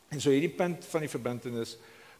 En 0.09 0.21
so 0.21 0.31
hierdie 0.31 0.55
punt 0.55 0.85
van 0.85 1.03
die 1.03 1.11
verbintenis 1.11 1.77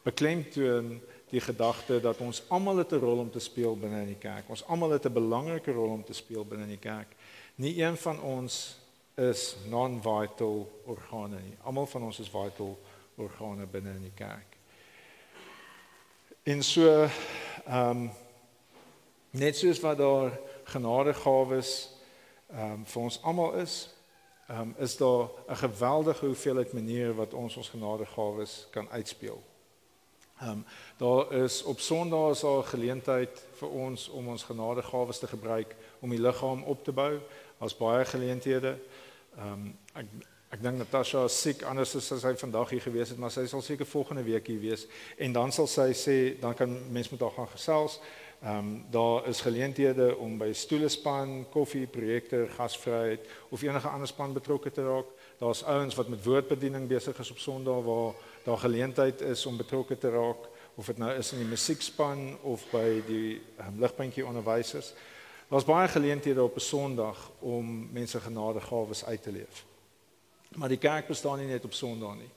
beklemtoon 0.07 1.01
die 1.31 1.41
gedagte 1.43 1.99
dat 2.01 2.21
ons 2.23 2.43
almal 2.49 2.79
'n 2.79 2.99
rol 3.03 3.19
om 3.19 3.31
te 3.31 3.41
speel 3.41 3.77
binne 3.77 4.01
in 4.01 4.15
die 4.15 4.23
kerk. 4.29 4.49
Ons 4.49 4.65
almal 4.65 4.91
het 4.91 5.07
'n 5.07 5.13
belangrike 5.13 5.73
rol 5.73 5.91
om 5.91 6.05
te 6.05 6.13
speel 6.13 6.45
binne 6.45 6.65
in 6.65 6.79
die 6.79 6.89
kerk. 6.91 7.17
Nie 7.55 7.83
een 7.83 7.97
van 7.97 8.21
ons 8.21 8.79
is 9.15 9.57
non-vital 9.69 10.83
organe 10.85 11.41
nie. 11.41 11.57
Almal 11.63 11.87
van 11.87 12.03
ons 12.03 12.19
is 12.19 12.29
vital 12.29 12.79
organe 13.17 13.67
binne 13.67 13.91
in 13.91 14.03
die 14.03 14.15
kerk. 14.15 14.57
En 16.43 16.63
so 16.63 17.09
ehm 17.67 17.91
um, 17.91 18.11
net 19.31 19.57
soos 19.57 19.81
wat 19.81 19.99
daar 19.99 20.39
genadegawes 20.65 21.91
ehm 22.47 22.73
um, 22.73 22.87
vir 22.87 23.03
ons 23.03 23.23
almal 23.23 23.55
is, 23.55 23.91
ehm 24.49 24.61
um, 24.61 24.75
is 24.79 24.97
daar 24.97 25.29
'n 25.49 25.57
geweldige 25.57 26.27
hoeveelheid 26.27 26.73
maniere 26.73 27.15
wat 27.15 27.35
ons 27.35 27.57
ons 27.57 27.69
genadegawes 27.69 28.67
kan 28.71 28.91
uitspeel. 28.91 29.43
Ehm 30.41 30.51
um, 30.51 30.65
daar 30.97 31.33
is 31.33 31.63
op 31.63 31.81
Sondae 31.81 32.31
is 32.31 32.41
daar 32.41 32.59
'n 32.59 32.65
geleentheid 32.65 33.43
vir 33.53 33.69
ons 33.69 34.09
om 34.09 34.29
ons 34.29 34.43
genadegawes 34.43 35.19
te 35.19 35.27
gebruik 35.27 35.77
om 35.99 36.11
die 36.11 36.21
liggaam 36.21 36.63
op 36.63 36.85
te 36.85 36.93
bou 36.93 37.21
as 37.59 37.77
baie 37.77 38.05
geleenthede. 38.05 38.79
Ehm 39.37 39.53
um, 39.53 39.79
ek 39.95 40.07
ek 40.49 40.63
dink 40.63 40.79
Natasha 40.79 41.25
is 41.25 41.41
siek 41.41 41.63
anders 41.63 41.97
as 41.97 42.21
sy 42.21 42.35
vandag 42.35 42.71
hier 42.71 42.81
gewees 42.81 43.09
het, 43.09 43.19
maar 43.19 43.31
sy 43.31 43.47
sal 43.47 43.63
seker 43.63 43.87
volgende 43.87 44.23
week 44.23 44.47
hier 44.47 44.61
wees 44.61 44.87
en 45.17 45.33
dan 45.33 45.53
sal 45.53 45.67
sy 45.67 45.93
sê 45.93 46.41
dan 46.41 46.55
kan 46.55 46.93
mens 46.93 47.11
met 47.11 47.21
haar 47.21 47.31
gaan 47.31 47.49
gesels. 47.49 48.01
Ehm 48.43 48.59
um, 48.59 48.85
daar 48.91 49.29
is 49.29 49.41
geleenthede 49.41 50.17
om 50.17 50.39
by 50.39 50.53
stoelespan, 50.53 51.47
koffie, 51.51 51.87
projekte, 51.87 52.47
gasvryheid 52.57 53.21
of 53.49 53.63
enige 53.63 53.89
ander 53.89 54.09
span 54.09 54.33
betrokke 54.33 54.71
te 54.71 54.83
raak. 54.83 55.07
Daar's 55.39 55.63
ouens 55.63 55.95
wat 55.95 56.09
met 56.09 56.25
woordbediening 56.25 56.89
besig 56.89 57.19
is 57.19 57.31
op 57.31 57.39
Sondag 57.39 57.83
waar 57.85 58.15
daar 58.47 58.59
geleentheid 58.59 59.21
is 59.21 59.47
om 59.47 59.57
betrokke 59.57 59.99
te 59.99 60.11
raak 60.11 60.49
of 60.75 60.87
dit 60.87 60.99
nou 60.99 61.11
is 61.19 61.33
in 61.33 61.41
die 61.43 61.51
musiekspan 61.51 62.37
of 62.47 62.63
by 62.71 63.01
die 63.07 63.41
um, 63.59 63.81
ligpuntjie 63.83 64.27
onderwysers. 64.27 64.93
Daar's 65.51 65.67
baie 65.67 65.89
geleenthede 65.89 66.43
op 66.43 66.55
'n 66.55 66.61
Sondag 66.61 67.31
om 67.39 67.89
mense 67.93 68.21
genadegawes 68.21 69.05
uit 69.05 69.23
te 69.23 69.33
leef. 69.33 69.65
Maar 70.55 70.69
die 70.69 70.79
kerk 70.79 71.07
bestaan 71.07 71.39
nie 71.39 71.47
net 71.47 71.65
op 71.65 71.73
Sondag 71.73 72.15
nie. 72.15 72.31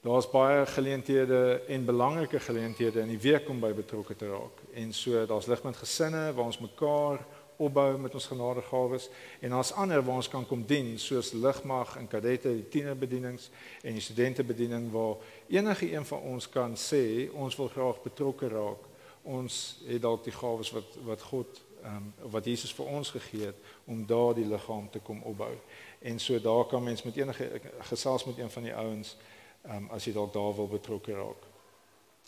Daar's 0.00 0.30
baie 0.30 0.66
geleenthede 0.66 1.62
en 1.68 1.84
belangrike 1.84 2.40
geleenthede 2.40 3.00
in 3.00 3.08
die 3.08 3.20
week 3.20 3.48
om 3.48 3.60
by 3.60 3.72
betrokke 3.72 4.16
te 4.16 4.28
raak. 4.28 4.64
En 4.74 4.92
so 4.92 5.26
daar's 5.26 5.46
ligpunt 5.46 5.76
gesinne 5.76 6.32
waar 6.32 6.44
ons 6.44 6.58
mekaar 6.58 7.26
opbou 7.56 7.98
met 7.98 8.14
ons 8.14 8.26
genadegawes 8.26 9.08
en 9.40 9.50
daar's 9.50 9.72
ander 9.72 10.02
waar 10.02 10.16
ons 10.22 10.28
kan 10.28 10.46
kom 10.46 10.64
dien 10.66 10.98
soos 10.98 11.32
ligmag 11.32 11.96
en 11.96 12.08
kadette 12.08 12.52
die 12.54 12.68
tienerbedienings 12.68 13.50
en 13.82 13.92
die 13.92 14.02
studentebediening 14.02 14.90
waar 14.92 15.16
enige 15.48 15.92
een 15.92 16.04
van 16.04 16.20
ons 16.20 16.48
kan 16.48 16.76
sê 16.76 17.30
ons 17.32 17.56
wil 17.56 17.68
graag 17.68 18.02
betrokke 18.02 18.48
raak. 18.48 18.90
Ons 19.22 19.78
het 19.86 20.02
dalk 20.02 20.24
die 20.24 20.34
gawes 20.34 20.72
wat 20.74 20.98
wat 21.04 21.22
God 21.30 21.62
ehm 21.84 21.96
um, 21.96 22.12
wat 22.32 22.44
Jesus 22.44 22.72
vir 22.72 22.86
ons 22.86 23.10
gegee 23.10 23.46
het 23.46 23.72
om 23.84 24.06
daardie 24.06 24.46
liggaam 24.48 24.90
te 24.90 25.00
kom 25.04 25.22
opbou. 25.22 25.52
En 26.00 26.18
so 26.18 26.40
daar 26.40 26.64
kan 26.64 26.82
mens 26.82 27.02
met 27.02 27.16
enige 27.16 27.60
gesels 27.78 28.24
met 28.24 28.38
een 28.38 28.50
van 28.50 28.62
die 28.62 28.74
ouens 28.74 29.16
ehm 29.62 29.76
um, 29.76 29.90
as 29.90 30.04
jy 30.04 30.12
dalk 30.12 30.32
daar 30.32 30.54
wil 30.54 30.68
betrokke 30.68 31.12
raak. 31.12 31.50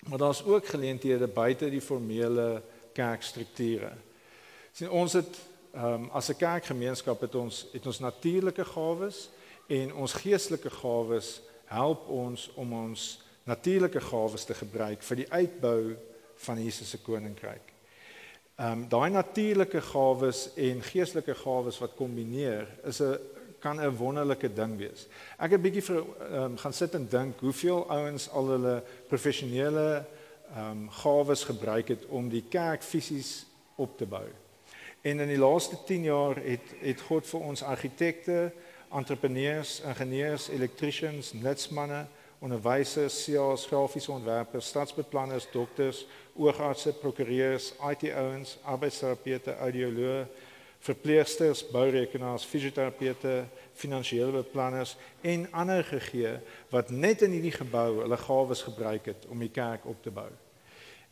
Maar 0.04 0.18
daar's 0.18 0.44
ook 0.44 0.66
geleenthede 0.66 1.26
buite 1.26 1.70
die 1.70 1.80
formele 1.80 2.62
kerkstrukture. 2.92 3.92
Sien 4.76 4.90
ons 4.92 5.12
het 5.16 5.38
ehm 5.72 6.02
um, 6.04 6.10
as 6.12 6.28
'n 6.28 6.36
kerkgemeenskap 6.36 7.20
het 7.20 7.34
ons 7.34 7.66
het 7.72 7.86
ons 7.86 7.98
natuurlike 7.98 8.64
gawes 8.64 9.30
en 9.66 9.94
ons 9.94 10.12
geestelike 10.12 10.70
gawes 10.70 11.40
help 11.64 12.08
ons 12.08 12.50
om 12.54 12.72
ons 12.72 13.20
natuurlike 13.44 14.00
gawes 14.00 14.44
te 14.44 14.54
gebruik 14.54 15.02
vir 15.02 15.16
die 15.16 15.32
uitbou 15.32 15.96
van 16.34 16.62
Jesus 16.64 16.90
se 16.90 16.98
koninkryk. 16.98 17.72
Ehm 18.56 18.72
um, 18.72 18.88
daai 18.88 19.10
natuurlike 19.10 19.80
gawes 19.80 20.50
en 20.56 20.82
geestelike 20.82 21.34
gawes 21.34 21.78
wat 21.78 21.96
kombineer 21.96 22.68
is 22.84 23.00
'n 23.00 23.18
kan 23.58 23.80
'n 23.80 23.96
wonderlike 23.96 24.54
ding 24.54 24.76
wees. 24.76 25.08
Ek 25.38 25.50
het 25.50 25.62
bietjie 25.62 25.82
vir 25.82 26.04
ehm 26.04 26.42
um, 26.42 26.58
gaan 26.58 26.72
sit 26.72 26.94
en 26.94 27.08
dink 27.08 27.40
hoeveel 27.40 27.88
ouens 27.90 28.28
al 28.28 28.46
hulle 28.46 28.82
professionele 29.08 30.04
ehm 30.54 30.70
um, 30.70 30.90
gawes 30.90 31.44
gebruik 31.44 31.88
het 31.88 32.06
om 32.08 32.28
die 32.28 32.44
kerk 32.48 32.82
fisies 32.82 33.46
op 33.76 33.98
te 33.98 34.06
bou. 34.06 34.28
En 35.06 35.20
in 35.20 35.28
die 35.28 35.38
laaste 35.38 35.76
10 35.84 36.02
jaar 36.02 36.36
het 36.42 36.72
het 36.80 37.00
God 37.06 37.26
vir 37.30 37.40
ons 37.40 37.62
argitekte, 37.62 38.52
entrepreneurs, 38.90 39.80
ingenieurs, 39.86 40.48
elektriesiens, 40.50 41.28
nutsmanne, 41.32 42.06
onderwysers, 42.42 43.22
CEOs, 43.22 43.68
grafiese 43.70 44.10
ontwerpers, 44.12 44.66
stadsbeplanners, 44.66 45.46
dokters, 45.52 46.00
oogartse, 46.34 46.90
prokureurs, 46.98 47.68
IT-ouens, 47.92 48.56
arbeidsterapeute, 48.64 49.54
audioloë, 49.62 50.24
verpleegsters, 50.88 51.62
bourekenaars, 51.70 52.44
fisioterapeute, 52.44 53.44
finansiële 53.78 54.40
beplanners 54.40 54.96
en 55.22 55.46
ander 55.52 55.84
gegee 55.86 56.34
wat 56.74 56.90
net 56.90 57.22
in 57.22 57.38
hierdie 57.38 57.54
gebou 57.54 58.00
hulle 58.00 58.18
gawes 58.26 58.66
gebruik 58.66 59.06
het 59.12 59.30
om 59.30 59.38
die 59.38 59.54
kerk 59.54 59.86
op 59.86 60.02
te 60.02 60.10
bou. 60.10 60.28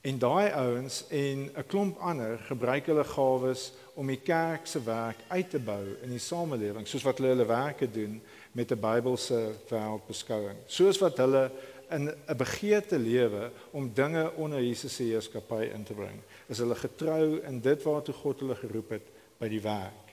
En 0.05 0.19
daai 0.19 0.51
ouens 0.53 1.05
en 1.09 1.49
'n 1.57 1.67
klomp 1.67 1.99
ander 1.99 2.39
gebruik 2.39 2.87
hulle 2.87 3.05
gawes 3.05 3.73
om 3.95 4.07
die 4.07 4.21
kerk 4.23 4.67
se 4.67 4.83
werk 4.83 5.21
uit 5.29 5.51
te 5.51 5.59
bou 5.59 5.83
in 6.03 6.11
die 6.11 6.23
samelewing, 6.23 6.87
soos 6.87 7.05
wat 7.07 7.19
hulle 7.19 7.35
hulle 7.35 7.47
werke 7.47 7.91
doen 7.91 8.21
met 8.53 8.73
'n 8.73 8.81
Bybelse 8.81 9.55
wêreldbeskouing. 9.71 10.59
Soos 10.67 10.99
wat 10.99 11.17
hulle 11.19 11.51
in 11.91 12.11
'n 12.11 12.37
begeerte 12.37 12.99
lewe 12.99 13.51
om 13.71 13.91
dinge 13.95 14.33
onder 14.35 14.63
Jesus 14.63 14.95
se 14.95 15.03
heerskappy 15.03 15.71
in 15.75 15.85
te 15.85 15.95
bring. 15.95 16.21
Is 16.49 16.59
hulle 16.59 16.75
getrou 16.75 17.41
in 17.43 17.61
dit 17.61 17.83
waartoe 17.83 18.15
God 18.15 18.41
hulle 18.41 18.55
geroep 18.55 18.91
het 18.91 19.07
by 19.39 19.49
die 19.49 19.61
werk. 19.61 20.05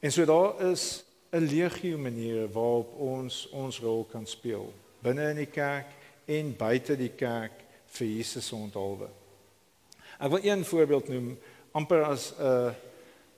En 0.00 0.12
so 0.12 0.24
daar 0.24 0.70
is 0.70 1.04
'n 1.32 1.38
legio 1.38 1.98
maniere 1.98 2.48
waarop 2.50 2.98
ons 2.98 3.48
ons 3.50 3.80
rol 3.80 4.04
kan 4.04 4.26
speel 4.26 4.72
binne 5.02 5.30
in 5.30 5.36
die 5.36 5.50
kerk 5.52 5.86
en 6.24 6.56
buite 6.56 6.96
die 6.96 7.12
kerk 7.14 7.52
vir 7.86 8.06
Jesus 8.06 8.46
se 8.46 8.54
onthulwe. 8.54 9.08
Ek 10.18 10.30
wil 10.30 10.44
een 10.44 10.64
voorbeeld 10.64 11.08
noem 11.08 11.38
amper 11.76 12.04
as 12.08 12.32
'n 12.38 12.74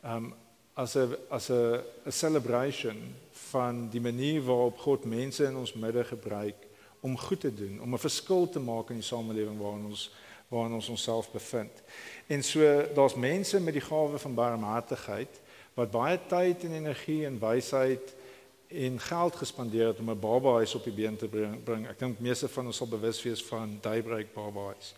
um 0.04 0.34
as 0.74 0.94
'n 0.96 1.16
as 1.30 1.48
'n 1.50 1.82
'n 2.06 2.12
celebration 2.12 3.14
van 3.50 3.88
die 3.90 4.00
manier 4.00 4.42
waarop 4.42 4.78
God 4.78 5.04
mense 5.04 5.44
in 5.44 5.56
ons 5.56 5.72
midde 5.72 6.04
gebruik 6.04 6.56
om 7.00 7.18
goed 7.18 7.40
te 7.40 7.54
doen, 7.54 7.80
om 7.82 7.94
'n 7.94 7.98
verskil 7.98 8.48
te 8.48 8.60
maak 8.60 8.90
in 8.90 9.00
die 9.02 9.04
samelewing 9.04 9.58
waarin 9.58 9.84
ons 9.84 10.10
waarin 10.48 10.72
ons 10.72 10.88
onsself 10.88 11.30
bevind. 11.30 11.82
En 12.26 12.42
so 12.42 12.60
daar's 12.94 13.14
mense 13.14 13.60
met 13.60 13.72
die 13.72 13.82
gawe 13.84 14.18
van 14.18 14.34
barmhartigheid 14.34 15.40
wat 15.74 15.90
baie 15.90 16.18
tyd 16.26 16.64
en 16.64 16.72
energie 16.72 17.26
en 17.26 17.38
wysheid 17.38 18.14
en 18.68 19.00
geld 19.00 19.36
gespandeer 19.36 19.86
het 19.86 19.98
om 19.98 20.10
'n 20.10 20.20
baba 20.20 20.52
huis 20.52 20.74
op 20.74 20.84
die 20.84 20.92
been 20.92 21.16
te 21.16 21.28
bring. 21.64 21.88
Ek 21.88 21.98
dink 21.98 22.20
meeste 22.20 22.48
van 22.48 22.66
ons 22.66 22.76
sal 22.76 22.88
bewus 22.88 23.22
wees 23.22 23.44
van 23.44 23.78
Daybreak 23.80 24.32
Baba 24.34 24.64
huis. 24.64 24.94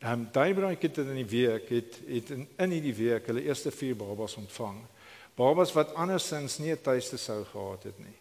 Ehm 0.00 0.12
um, 0.12 0.28
Daybreak 0.32 0.82
het 0.82 0.96
in 0.96 1.14
die 1.14 1.26
week 1.26 1.68
het 1.68 2.00
het 2.06 2.30
in, 2.30 2.48
in 2.56 2.70
hierdie 2.70 2.94
week 2.94 3.26
hulle 3.26 3.42
eerste 3.44 3.70
4 3.70 3.96
babas 3.96 4.34
ontvang 4.40 4.78
babas 5.36 5.72
wat 5.76 5.92
andersins 5.94 6.58
nie 6.58 6.72
'n 6.72 6.80
tuiste 6.80 7.16
sou 7.16 7.44
gehad 7.44 7.82
het 7.82 7.98
nie. 7.98 8.16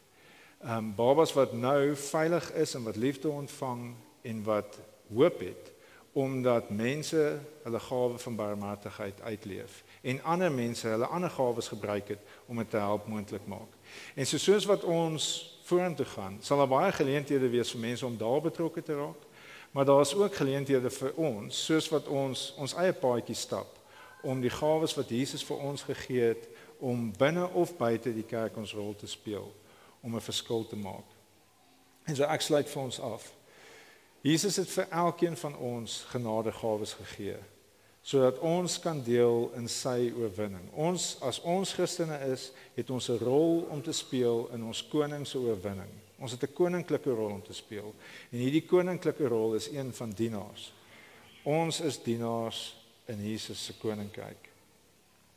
Ehm 0.64 0.78
um, 0.78 0.96
babas 0.96 1.34
wat 1.34 1.54
nou 1.54 1.96
veilig 1.96 2.52
is 2.54 2.74
en 2.74 2.84
wat 2.84 2.96
liefde 2.96 3.30
ontvang 3.30 3.94
en 4.22 4.44
wat 4.44 4.80
hoop 5.14 5.40
het 5.40 5.72
omdat 6.12 6.70
mense 6.70 7.40
hulle 7.64 7.80
gawe 7.80 8.18
van 8.18 8.36
barmhartigheid 8.36 9.22
uitleef 9.22 9.84
en 10.02 10.24
ander 10.24 10.52
mense 10.52 10.88
hulle 10.88 11.06
ander 11.06 11.30
gawes 11.30 11.68
gebruik 11.68 12.08
het 12.08 12.20
om 12.46 12.58
dit 12.58 12.70
te 12.70 12.78
help 12.78 13.08
moontlik 13.08 13.48
maak. 13.48 13.72
En 14.16 14.28
so 14.28 14.38
soos 14.38 14.66
wat 14.66 14.84
ons 14.84 15.58
vorentoe 15.64 16.06
gaan, 16.06 16.38
sal 16.42 16.58
daar 16.58 16.68
baie 16.68 16.92
geleenthede 16.92 17.50
wees 17.50 17.72
vir 17.72 17.80
mense 17.80 18.06
om 18.06 18.18
daar 18.18 18.42
betrokke 18.42 18.84
te 18.84 18.96
raak. 18.96 19.29
Maar 19.72 19.86
daar 19.86 20.02
is 20.02 20.16
ook 20.16 20.36
geleenthede 20.36 20.90
vir 20.90 21.14
ons, 21.16 21.66
soos 21.66 21.90
wat 21.90 22.08
ons 22.08 22.54
ons 22.58 22.74
eie 22.74 22.94
paadjie 22.94 23.36
stap 23.36 23.78
om 24.22 24.42
die 24.42 24.52
gawes 24.52 24.96
wat 24.98 25.10
Jesus 25.10 25.44
vir 25.48 25.62
ons 25.64 25.84
gegee 25.88 26.32
het 26.34 26.48
om 26.80 27.12
binne 27.18 27.46
of 27.54 27.76
buite 27.78 28.12
die 28.14 28.26
kerk 28.28 28.58
ons 28.58 28.74
rol 28.74 28.96
te 28.96 29.08
speel 29.08 29.48
om 30.02 30.16
'n 30.16 30.22
verskil 30.22 30.68
te 30.68 30.76
maak. 30.76 31.06
En 32.06 32.16
so 32.16 32.24
ek 32.24 32.42
sluit 32.42 32.70
vir 32.70 32.82
ons 32.82 33.00
af. 33.00 33.34
Jesus 34.22 34.56
het 34.56 34.70
vir 34.70 34.88
elkeen 34.90 35.38
van 35.38 35.58
ons 35.58 36.06
genadegawes 36.10 36.94
gegee 36.94 37.38
sodat 38.02 38.40
ons 38.40 38.80
kan 38.80 39.04
deel 39.04 39.52
in 39.56 39.68
sy 39.68 40.14
oorwinning. 40.18 40.72
Ons 40.74 41.18
as 41.22 41.42
ons 41.42 41.74
Christene 41.74 42.18
is, 42.32 42.52
het 42.74 42.90
ons 42.90 43.10
'n 43.10 43.18
rol 43.18 43.68
om 43.70 43.82
te 43.82 43.92
speel 43.92 44.50
in 44.54 44.64
ons 44.64 44.88
koning 44.88 45.28
se 45.28 45.38
oorwinning. 45.38 45.92
Ons 46.20 46.32
het 46.32 46.44
'n 46.44 46.54
koninklike 46.54 47.10
rol 47.10 47.32
om 47.32 47.44
te 47.44 47.54
speel. 47.54 47.94
En 48.32 48.38
hierdie 48.38 48.66
koninklike 48.66 49.28
rol 49.28 49.56
is 49.56 49.68
een 49.68 49.94
van 49.94 50.10
dienaars. 50.10 50.74
Ons 51.44 51.80
is 51.80 52.04
dienaars 52.04 52.76
in 53.06 53.30
Jesus 53.30 53.66
se 53.66 53.74
koninkryk. 53.74 54.50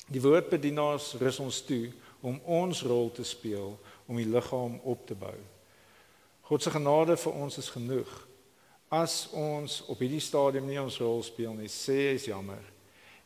Die 0.07 0.21
woordbedienaars 0.21 1.15
rus 1.15 1.39
ons 1.39 1.61
toe 1.65 1.93
om 2.21 2.41
ons 2.45 2.83
rol 2.83 3.11
te 3.13 3.25
speel 3.25 3.79
om 4.07 4.17
die 4.17 4.29
liggaam 4.29 4.81
op 4.83 5.07
te 5.07 5.15
bou. 5.15 5.37
God 6.41 6.63
se 6.63 6.71
genade 6.71 7.17
vir 7.17 7.33
ons 7.33 7.59
is 7.59 7.71
genoeg. 7.71 8.11
As 8.93 9.29
ons 9.33 9.81
op 9.89 9.99
hierdie 9.99 10.21
stadium 10.21 10.67
nie 10.69 10.81
ons 10.81 10.99
rol 11.01 11.23
speel 11.23 11.55
nie, 11.55 11.69
sê 11.69 12.13
is 12.13 12.27
jammer. 12.29 12.61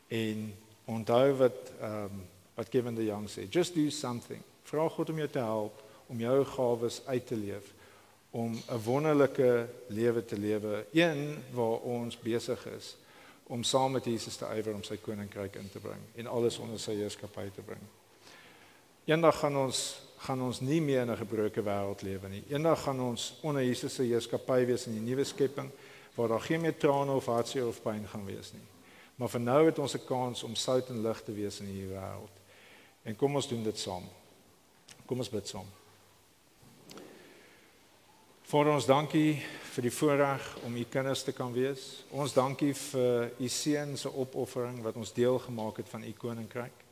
En 0.07 0.53
onthou 0.85 1.33
wat 1.43 1.73
ehm 1.81 2.03
um, 2.03 2.25
wat 2.57 2.69
Kevin 2.73 2.95
de 2.95 3.03
Jong 3.05 3.27
sê, 3.29 3.43
just 3.53 3.75
do 3.75 3.89
something. 3.89 4.41
Vra 4.65 4.87
God 4.89 5.09
om 5.09 5.19
jou 5.21 5.27
te 5.29 5.39
help 5.39 5.83
om 6.07 6.19
jou 6.19 6.45
gawes 6.45 7.01
uit 7.05 7.27
te 7.27 7.35
leef 7.35 7.73
om 8.31 8.53
'n 8.53 8.83
wonderlike 8.83 9.67
lewe 9.87 10.25
te 10.25 10.37
lewe, 10.37 10.85
een 10.91 11.43
waar 11.51 11.79
ons 11.79 12.19
besig 12.19 12.65
is 12.77 12.95
om 13.47 13.63
saam 13.63 13.91
met 13.91 14.05
Jesus 14.05 14.35
te 14.35 14.45
ywer 14.45 14.73
om 14.73 14.83
sy 14.83 14.97
koninkryk 14.97 15.55
in 15.55 15.69
te 15.71 15.79
bring 15.79 16.01
en 16.15 16.27
alles 16.27 16.57
onder 16.57 16.79
sy 16.79 16.95
heerskappy 16.95 17.49
te 17.55 17.61
bring. 17.61 17.81
Eendag 19.05 19.39
gaan 19.39 19.57
ons 19.57 20.01
gaan 20.17 20.41
ons 20.41 20.59
nie 20.59 20.81
meer 20.81 21.01
in 21.01 21.11
'n 21.11 21.17
gebroke 21.17 21.61
wêreld 21.61 22.01
lewe 22.01 22.29
nie. 22.29 22.43
Eendag 22.49 22.81
gaan 22.83 22.99
ons 22.99 23.37
onder 23.41 23.63
Jesus 23.63 23.93
se 23.93 24.03
heerskappy 24.03 24.65
wees 24.65 24.87
in 24.87 24.93
die 24.93 25.09
nuwe 25.09 25.23
skepping 25.23 25.71
waar 26.15 26.27
daar 26.27 26.41
geen 26.41 26.61
meer 26.61 26.77
trane 26.77 27.11
of 27.11 27.25
hartseer 27.25 27.67
of 27.67 27.81
pyn 27.81 28.07
gaan 28.07 28.25
wees 28.25 28.51
nie. 28.53 28.65
Maar 29.15 29.29
vir 29.29 29.39
nou 29.39 29.65
het 29.65 29.79
ons 29.79 29.93
'n 29.93 30.05
kans 30.05 30.43
om 30.43 30.55
sout 30.55 30.89
en 30.89 31.01
lig 31.01 31.21
te 31.21 31.31
wees 31.31 31.59
in 31.59 31.65
hierdie 31.65 31.95
wêreld. 31.95 32.35
En 33.03 33.15
kom 33.15 33.35
ons 33.35 33.47
doen 33.47 33.63
dit 33.63 33.77
saam. 33.77 34.03
Kom 35.05 35.17
ons 35.17 35.29
bid 35.29 35.47
saam. 35.47 35.76
Vader 38.47 38.77
ons 38.77 38.85
dankie 38.87 39.41
vir 39.73 39.83
die 39.83 39.91
voorreg 39.91 40.43
om 40.63 40.75
u 40.79 40.83
kinders 40.87 41.25
te 41.27 41.33
kan 41.35 41.49
wees. 41.51 41.81
Ons 42.15 42.31
dankie 42.31 42.69
vir 42.79 43.25
u 43.43 43.47
seun 43.51 43.97
se 43.99 44.07
opoffering 44.07 44.77
wat 44.85 44.95
ons 44.95 45.11
deel 45.11 45.35
gemaak 45.43 45.81
het 45.81 45.89
van 45.91 46.05
u 46.07 46.13
koninkryk. 46.15 46.85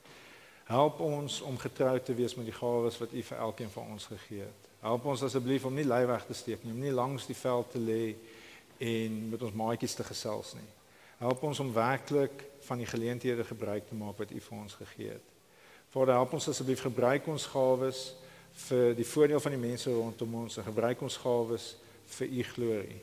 Help 0.68 1.00
ons 1.00 1.38
om 1.48 1.56
getrou 1.56 1.94
te 2.04 2.16
wees 2.18 2.36
met 2.36 2.50
die 2.50 2.58
gawes 2.58 2.98
wat 3.00 3.14
u 3.16 3.24
vir 3.30 3.40
elkeen 3.46 3.72
van 3.72 3.94
ons 3.96 4.10
gegee 4.12 4.42
het. 4.44 4.68
Help 4.84 5.08
ons 5.08 5.24
asseblief 5.24 5.70
om 5.70 5.80
nie 5.80 5.88
lui 5.88 6.02
weg 6.12 6.26
te 6.28 6.36
steek 6.36 6.66
nie, 6.66 6.76
om 6.76 6.84
nie 6.84 6.92
langs 6.92 7.30
die 7.32 7.40
veld 7.40 7.72
te 7.72 7.80
lê 7.80 8.04
en 8.92 9.18
met 9.32 9.48
ons 9.48 9.56
maatjies 9.56 9.96
te 9.96 10.04
gesels 10.12 10.58
nie. 10.60 10.68
Help 11.24 11.48
ons 11.48 11.64
om 11.64 11.72
werklik 11.72 12.44
van 12.68 12.84
die 12.84 12.92
geleenthede 12.92 13.48
gebruik 13.48 13.88
te 13.88 13.96
maak 13.96 14.20
wat 14.20 14.36
u 14.36 14.44
vir 14.50 14.60
ons 14.60 14.76
gegee 14.84 15.16
het. 15.16 15.34
Vader, 15.96 16.18
help 16.20 16.36
ons 16.36 16.52
asseblief 16.52 16.84
gebruik 16.84 17.32
ons 17.32 17.48
gawes 17.56 18.10
vir 18.56 18.96
die 18.96 19.06
voordeel 19.06 19.40
van 19.40 19.52
die 19.52 19.60
mense 19.60 19.92
rondom 19.92 20.36
ons 20.36 20.58
en 20.58 20.64
gebruik 20.64 21.02
ons 21.02 21.18
gawes 21.18 21.76
vir 22.18 22.28
u 22.28 22.44
glorie. 22.44 23.02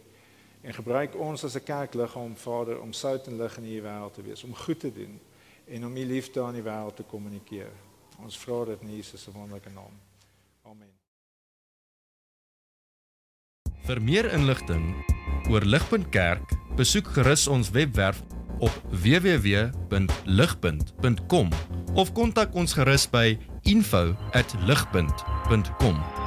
En 0.62 0.74
gebruik 0.74 1.14
ons 1.18 1.44
as 1.44 1.56
'n 1.56 1.64
kerkliggaam, 1.64 2.36
Vader, 2.36 2.80
om 2.80 2.92
sout 2.92 3.26
en 3.26 3.36
lig 3.36 3.56
in 3.56 3.64
hierdie 3.64 3.88
wêreld 3.88 4.14
te 4.14 4.22
wees, 4.22 4.44
om 4.44 4.54
goed 4.54 4.80
te 4.80 4.92
doen 4.92 5.20
en 5.66 5.86
om 5.86 5.96
u 5.96 6.06
liefde 6.06 6.42
aan 6.42 6.54
die 6.54 6.62
wêreld 6.62 6.96
te 6.96 7.02
kommunikeer. 7.02 7.70
Ons 8.22 8.38
vra 8.38 8.64
dit 8.64 8.80
in 8.80 8.96
Jesus 8.96 9.22
se 9.22 9.30
wonderlike 9.30 9.70
naam. 9.70 10.00
Amen. 10.62 10.92
Vir 13.82 14.02
meer 14.02 14.32
inligting 14.32 15.04
oor 15.50 15.64
Ligpunt 15.64 16.08
Kerk, 16.08 16.52
besoek 16.76 17.06
gerus 17.06 17.48
ons 17.48 17.70
webwerf 17.70 18.22
op 18.58 18.82
www.ligpunt.com 18.90 21.50
of 21.94 22.12
kontak 22.12 22.54
ons 22.54 22.72
gerus 22.72 23.10
by 23.10 23.38
info@ligpunt.com 23.64 26.21